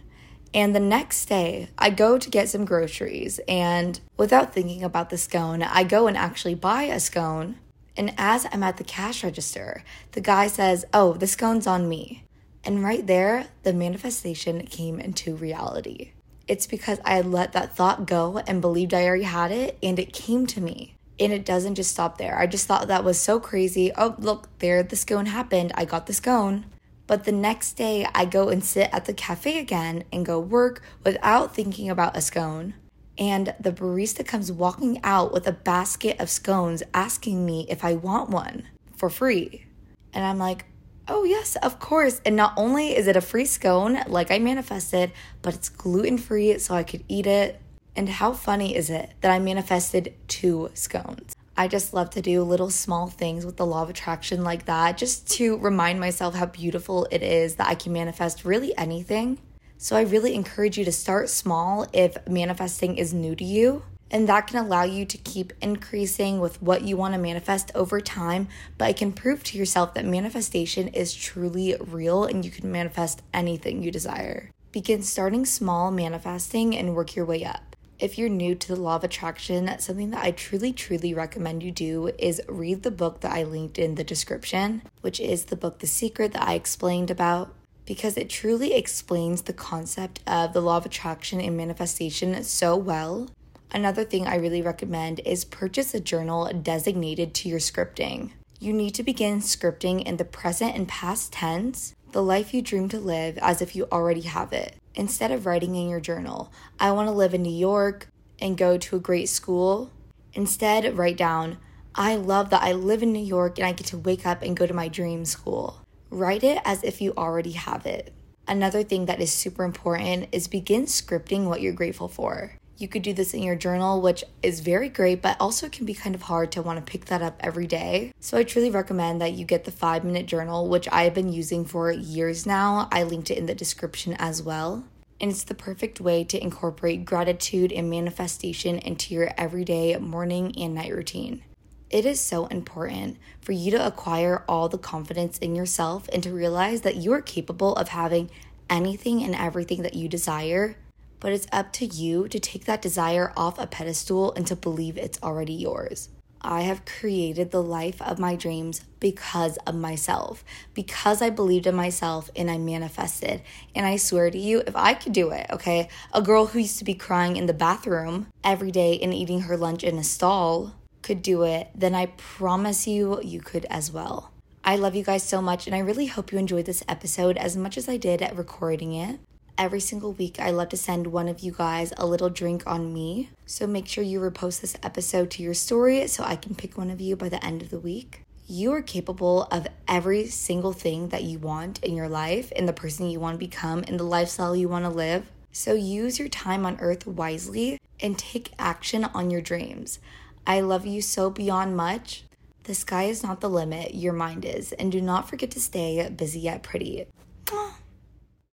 And 0.53 0.73
the 0.73 0.79
next 0.79 1.25
day, 1.25 1.69
I 1.77 1.89
go 1.89 2.17
to 2.17 2.29
get 2.29 2.49
some 2.49 2.65
groceries, 2.65 3.39
and 3.49 3.99
without 4.15 4.53
thinking 4.53 4.81
about 4.81 5.09
the 5.09 5.17
scone, 5.17 5.61
I 5.61 5.83
go 5.83 6.07
and 6.07 6.17
actually 6.17 6.55
buy 6.55 6.83
a 6.83 6.99
scone 6.99 7.57
And 7.97 8.13
as 8.17 8.45
I'm 8.51 8.63
at 8.63 8.77
the 8.77 8.83
cash 8.83 9.23
register, 9.23 9.83
the 10.11 10.21
guy 10.21 10.47
says, 10.47 10.85
Oh, 10.93 11.13
the 11.13 11.27
scone's 11.27 11.65
on 11.67 11.89
me. 11.89 12.23
And 12.63 12.83
right 12.83 13.05
there, 13.05 13.47
the 13.63 13.73
manifestation 13.73 14.65
came 14.67 14.99
into 14.99 15.35
reality. 15.35 16.11
It's 16.47 16.67
because 16.67 16.99
I 17.03 17.21
let 17.21 17.53
that 17.53 17.75
thought 17.75 18.05
go 18.07 18.41
and 18.47 18.61
believed 18.61 18.93
I 18.93 19.05
already 19.05 19.23
had 19.23 19.51
it, 19.51 19.77
and 19.83 19.99
it 19.99 20.13
came 20.13 20.47
to 20.47 20.61
me. 20.61 20.95
And 21.19 21.33
it 21.33 21.45
doesn't 21.45 21.75
just 21.75 21.91
stop 21.91 22.17
there. 22.17 22.37
I 22.37 22.45
just 22.45 22.67
thought 22.67 22.87
that 22.87 23.03
was 23.03 23.19
so 23.19 23.39
crazy. 23.39 23.91
Oh, 23.97 24.15
look, 24.19 24.47
there 24.59 24.83
the 24.83 24.95
scone 24.95 25.25
happened. 25.25 25.71
I 25.75 25.83
got 25.85 26.05
the 26.05 26.13
scone. 26.13 26.65
But 27.07 27.23
the 27.23 27.31
next 27.31 27.73
day, 27.73 28.05
I 28.13 28.25
go 28.25 28.49
and 28.49 28.63
sit 28.63 28.89
at 28.93 29.05
the 29.05 29.13
cafe 29.13 29.59
again 29.59 30.03
and 30.11 30.25
go 30.25 30.39
work 30.39 30.83
without 31.03 31.55
thinking 31.55 31.89
about 31.89 32.17
a 32.17 32.21
scone. 32.21 32.75
And 33.17 33.55
the 33.59 33.71
barista 33.71 34.25
comes 34.25 34.51
walking 34.51 34.99
out 35.03 35.33
with 35.33 35.47
a 35.47 35.53
basket 35.53 36.19
of 36.19 36.29
scones 36.29 36.83
asking 36.93 37.45
me 37.45 37.65
if 37.67 37.83
I 37.83 37.93
want 37.93 38.29
one 38.29 38.67
for 38.95 39.09
free. 39.09 39.65
And 40.13 40.23
I'm 40.23 40.37
like, 40.37 40.65
oh, 41.07 41.23
yes, 41.23 41.55
of 41.57 41.79
course. 41.79 42.21
And 42.25 42.35
not 42.35 42.53
only 42.57 42.95
is 42.95 43.07
it 43.07 43.15
a 43.15 43.21
free 43.21 43.45
scone, 43.45 43.99
like 44.07 44.31
I 44.31 44.39
manifested, 44.39 45.11
but 45.41 45.53
it's 45.53 45.69
gluten 45.69 46.17
free 46.17 46.57
so 46.59 46.75
I 46.75 46.83
could 46.83 47.03
eat 47.07 47.27
it. 47.27 47.61
And 47.95 48.09
how 48.09 48.33
funny 48.33 48.75
is 48.75 48.89
it 48.89 49.11
that 49.21 49.31
I 49.31 49.39
manifested 49.39 50.13
two 50.27 50.69
scones? 50.73 51.35
I 51.59 51.67
just 51.67 51.91
love 51.91 52.11
to 52.11 52.21
do 52.21 52.43
little 52.43 52.69
small 52.69 53.07
things 53.07 53.43
with 53.43 53.57
the 53.57 53.65
law 53.65 53.81
of 53.81 53.89
attraction 53.89 54.43
like 54.43 54.65
that, 54.65 54.97
just 54.97 55.27
to 55.31 55.57
remind 55.57 55.99
myself 55.99 56.35
how 56.35 56.45
beautiful 56.45 57.07
it 57.09 57.23
is 57.23 57.55
that 57.55 57.67
I 57.67 57.73
can 57.73 57.93
manifest 57.93 58.45
really 58.45 58.77
anything. 58.77 59.39
So 59.79 59.95
I 59.95 60.01
really 60.01 60.35
encourage 60.35 60.77
you 60.77 60.85
to 60.85 60.91
start 60.91 61.29
small 61.29 61.87
if 61.93 62.15
manifesting 62.27 62.97
is 62.97 63.13
new 63.13 63.35
to 63.35 63.43
you. 63.43 63.81
And 64.09 64.27
that 64.29 64.47
can 64.47 64.57
allow 64.57 64.83
you 64.83 65.05
to 65.05 65.17
keep 65.17 65.53
increasing 65.61 66.39
with 66.39 66.61
what 66.61 66.83
you 66.83 66.95
want 66.95 67.13
to 67.13 67.19
manifest 67.19 67.71
over 67.75 67.99
time. 67.99 68.47
But 68.77 68.91
it 68.91 68.97
can 68.97 69.11
prove 69.11 69.43
to 69.45 69.57
yourself 69.57 69.93
that 69.93 70.05
manifestation 70.05 70.87
is 70.89 71.13
truly 71.13 71.75
real 71.79 72.23
and 72.23 72.45
you 72.45 72.51
can 72.51 72.71
manifest 72.71 73.21
anything 73.33 73.83
you 73.83 73.91
desire. 73.91 74.51
Begin 74.71 75.01
starting 75.01 75.45
small 75.45 75.91
manifesting 75.91 76.75
and 76.75 76.95
work 76.95 77.15
your 77.15 77.25
way 77.25 77.43
up. 77.43 77.75
If 77.99 78.17
you're 78.17 78.29
new 78.29 78.53
to 78.53 78.67
the 78.67 78.75
law 78.75 78.97
of 78.97 79.03
attraction, 79.03 79.67
something 79.79 80.11
that 80.11 80.23
I 80.23 80.29
truly, 80.29 80.71
truly 80.71 81.15
recommend 81.15 81.63
you 81.63 81.71
do 81.71 82.11
is 82.19 82.41
read 82.47 82.83
the 82.83 82.91
book 82.91 83.21
that 83.21 83.31
I 83.31 83.41
linked 83.41 83.79
in 83.79 83.95
the 83.95 84.03
description, 84.03 84.83
which 85.01 85.19
is 85.19 85.45
the 85.45 85.55
book 85.55 85.79
The 85.79 85.87
Secret 85.87 86.33
that 86.33 86.47
I 86.47 86.53
explained 86.53 87.09
about, 87.09 87.55
because 87.87 88.15
it 88.15 88.29
truly 88.29 88.73
explains 88.73 89.41
the 89.41 89.53
concept 89.53 90.19
of 90.27 90.53
the 90.53 90.61
law 90.61 90.77
of 90.77 90.85
attraction 90.85 91.41
and 91.41 91.57
manifestation 91.57 92.43
so 92.43 92.75
well. 92.75 93.29
Another 93.71 94.03
thing 94.03 94.27
I 94.27 94.35
really 94.35 94.61
recommend 94.61 95.19
is 95.25 95.45
purchase 95.45 95.93
a 95.93 95.99
journal 95.99 96.51
designated 96.61 97.33
to 97.35 97.49
your 97.49 97.59
scripting. 97.59 98.31
You 98.59 98.73
need 98.73 98.95
to 98.95 99.03
begin 99.03 99.39
scripting 99.39 100.03
in 100.03 100.17
the 100.17 100.25
present 100.25 100.75
and 100.75 100.87
past 100.87 101.33
tense 101.33 101.93
the 102.11 102.23
life 102.23 102.53
you 102.53 102.61
dream 102.61 102.89
to 102.89 102.99
live 102.99 103.37
as 103.39 103.61
if 103.61 103.75
you 103.75 103.87
already 103.91 104.21
have 104.21 104.53
it 104.53 104.77
instead 104.97 105.31
of 105.31 105.45
writing 105.45 105.75
in 105.75 105.89
your 105.89 105.99
journal, 105.99 106.51
I 106.79 106.91
want 106.91 107.07
to 107.07 107.13
live 107.13 107.33
in 107.33 107.43
New 107.43 107.49
York 107.49 108.07
and 108.39 108.57
go 108.57 108.77
to 108.77 108.95
a 108.95 108.99
great 108.99 109.29
school, 109.29 109.91
instead 110.33 110.97
write 110.97 111.17
down, 111.17 111.57
I 111.95 112.15
love 112.15 112.49
that 112.49 112.63
I 112.63 112.73
live 112.73 113.03
in 113.03 113.13
New 113.13 113.23
York 113.23 113.57
and 113.57 113.67
I 113.67 113.71
get 113.71 113.87
to 113.87 113.97
wake 113.97 114.25
up 114.25 114.41
and 114.41 114.57
go 114.57 114.65
to 114.65 114.73
my 114.73 114.87
dream 114.87 115.25
school. 115.25 115.81
Write 116.09 116.43
it 116.43 116.59
as 116.65 116.83
if 116.83 117.01
you 117.01 117.13
already 117.17 117.51
have 117.51 117.85
it. 117.85 118.13
Another 118.47 118.83
thing 118.83 119.05
that 119.05 119.21
is 119.21 119.31
super 119.31 119.63
important 119.63 120.29
is 120.31 120.47
begin 120.47 120.85
scripting 120.85 121.45
what 121.45 121.61
you're 121.61 121.73
grateful 121.73 122.07
for. 122.07 122.56
You 122.79 122.87
could 122.87 123.01
do 123.01 123.13
this 123.13 123.33
in 123.33 123.41
your 123.41 123.55
journal, 123.55 124.01
which 124.01 124.23
is 124.43 124.59
very 124.59 124.87
great, 124.87 125.23
but 125.23 125.35
also 125.39 125.67
can 125.67 125.87
be 125.87 125.95
kind 125.95 126.13
of 126.13 126.21
hard 126.21 126.51
to 126.51 126.61
want 126.61 126.77
to 126.77 126.91
pick 126.91 127.05
that 127.05 127.23
up 127.23 127.37
every 127.39 127.65
day. 127.65 128.13
So 128.19 128.37
I 128.37 128.43
truly 128.43 128.69
recommend 128.69 129.19
that 129.19 129.33
you 129.33 129.45
get 129.45 129.63
the 129.63 129.71
five 129.71 130.03
minute 130.03 130.27
journal, 130.27 130.67
which 130.67 130.87
I 130.91 131.03
have 131.03 131.15
been 131.15 131.33
using 131.33 131.65
for 131.65 131.91
years 131.91 132.45
now. 132.45 132.87
I 132.91 133.01
linked 133.01 133.31
it 133.31 133.37
in 133.39 133.47
the 133.47 133.55
description 133.55 134.13
as 134.19 134.43
well. 134.43 134.83
And 135.19 135.31
it's 135.31 135.43
the 135.43 135.55
perfect 135.55 135.99
way 135.99 136.23
to 136.25 136.39
incorporate 136.39 137.03
gratitude 137.03 137.71
and 137.71 137.89
manifestation 137.89 138.77
into 138.77 139.15
your 139.15 139.31
everyday 139.35 139.97
morning 139.97 140.53
and 140.55 140.75
night 140.75 140.93
routine. 140.93 141.43
It 141.89 142.05
is 142.05 142.19
so 142.19 142.45
important 142.45 143.17
for 143.41 143.53
you 143.53 143.71
to 143.71 143.87
acquire 143.87 144.43
all 144.47 144.69
the 144.69 144.77
confidence 144.77 145.39
in 145.39 145.55
yourself 145.55 146.07
and 146.13 146.21
to 146.21 146.31
realize 146.31 146.81
that 146.81 146.97
you 146.97 147.11
are 147.13 147.21
capable 147.21 147.75
of 147.75 147.87
having 147.89 148.29
anything 148.69 149.23
and 149.23 149.33
everything 149.33 149.81
that 149.81 149.95
you 149.95 150.07
desire 150.07 150.75
but 151.19 151.31
it's 151.31 151.47
up 151.51 151.73
to 151.73 151.85
you 151.85 152.27
to 152.27 152.39
take 152.39 152.65
that 152.65 152.81
desire 152.81 153.33
off 153.35 153.59
a 153.59 153.67
pedestal 153.67 154.33
and 154.33 154.45
to 154.47 154.55
believe 154.55 154.97
it's 154.97 155.21
already 155.21 155.53
yours. 155.53 156.09
I 156.41 156.61
have 156.61 156.85
created 156.85 157.51
the 157.51 157.63
life 157.63 158.01
of 158.01 158.19
my 158.19 158.35
dreams 158.35 158.81
because 158.99 159.57
of 159.65 159.75
myself, 159.75 160.43
because 160.73 161.21
I 161.21 161.29
believed 161.29 161.67
in 161.67 161.75
myself 161.75 162.29
and 162.35 162.49
I 162.49 162.57
manifested. 162.57 163.41
And 163.75 163.85
I 163.85 163.97
swear 163.97 164.29
to 164.29 164.37
you, 164.37 164.61
if 164.65 164.75
I 164.75 164.93
could 164.93 165.13
do 165.13 165.31
it, 165.31 165.47
okay, 165.51 165.89
a 166.13 166.21
girl 166.21 166.47
who 166.47 166.59
used 166.59 166.79
to 166.79 166.85
be 166.85 166.93
crying 166.93 167.37
in 167.37 167.47
the 167.47 167.53
bathroom 167.53 168.27
every 168.43 168.71
day 168.71 168.99
and 168.99 169.13
eating 169.13 169.41
her 169.41 169.57
lunch 169.57 169.83
in 169.83 169.97
a 169.97 170.03
stall 170.03 170.75
could 171.01 171.21
do 171.21 171.43
it, 171.43 171.69
then 171.73 171.95
I 171.95 172.07
promise 172.17 172.87
you, 172.87 173.19
you 173.23 173.41
could 173.41 173.65
as 173.65 173.91
well. 173.91 174.31
I 174.63 174.75
love 174.75 174.95
you 174.95 175.03
guys 175.03 175.23
so 175.23 175.41
much, 175.41 175.65
and 175.65 175.75
I 175.75 175.79
really 175.79 176.07
hope 176.07 176.31
you 176.31 176.37
enjoyed 176.37 176.65
this 176.65 176.83
episode 176.87 177.37
as 177.37 177.55
much 177.55 177.77
as 177.77 177.87
I 177.87 177.97
did 177.97 178.21
at 178.21 178.35
recording 178.35 178.93
it 178.93 179.19
every 179.57 179.79
single 179.79 180.13
week, 180.13 180.39
I 180.39 180.51
love 180.51 180.69
to 180.69 180.77
send 180.77 181.07
one 181.07 181.27
of 181.27 181.39
you 181.39 181.51
guys 181.51 181.91
a 181.97 182.05
little 182.05 182.29
drink 182.29 182.63
on 182.67 182.93
me. 182.93 183.31
So 183.45 183.65
make 183.65 183.87
sure 183.87 184.03
you 184.03 184.19
repost 184.19 184.61
this 184.61 184.77
episode 184.83 185.31
to 185.31 185.43
your 185.43 185.53
story 185.53 186.07
so 186.07 186.23
I 186.23 186.35
can 186.35 186.55
pick 186.55 186.77
one 186.77 186.89
of 186.89 187.01
you 187.01 187.15
by 187.15 187.29
the 187.29 187.43
end 187.43 187.61
of 187.61 187.69
the 187.69 187.79
week. 187.79 188.21
You 188.47 188.71
are 188.73 188.81
capable 188.81 189.43
of 189.51 189.67
every 189.87 190.27
single 190.27 190.73
thing 190.73 191.09
that 191.09 191.23
you 191.23 191.39
want 191.39 191.83
in 191.83 191.95
your 191.95 192.07
life 192.07 192.51
in 192.51 192.65
the 192.65 192.73
person 192.73 193.09
you 193.09 193.19
want 193.19 193.35
to 193.35 193.39
become 193.39 193.83
in 193.83 193.97
the 193.97 194.03
lifestyle 194.03 194.55
you 194.55 194.69
want 194.69 194.85
to 194.85 194.89
live. 194.89 195.29
So 195.51 195.73
use 195.73 196.19
your 196.19 196.29
time 196.29 196.65
on 196.65 196.79
earth 196.79 197.07
wisely 197.07 197.79
and 197.99 198.17
take 198.17 198.53
action 198.59 199.05
on 199.05 199.31
your 199.31 199.41
dreams. 199.41 199.99
I 200.45 200.61
love 200.61 200.85
you 200.85 201.01
so 201.01 201.29
beyond 201.29 201.75
much. 201.75 202.23
The 202.63 202.75
sky 202.75 203.03
is 203.03 203.23
not 203.23 203.41
the 203.41 203.49
limit, 203.49 203.95
your 203.95 204.13
mind 204.13 204.45
is. 204.45 204.71
And 204.73 204.91
do 204.91 205.01
not 205.01 205.27
forget 205.27 205.51
to 205.51 205.59
stay 205.59 206.09
busy 206.09 206.39
yet 206.41 206.63
pretty. 206.63 207.07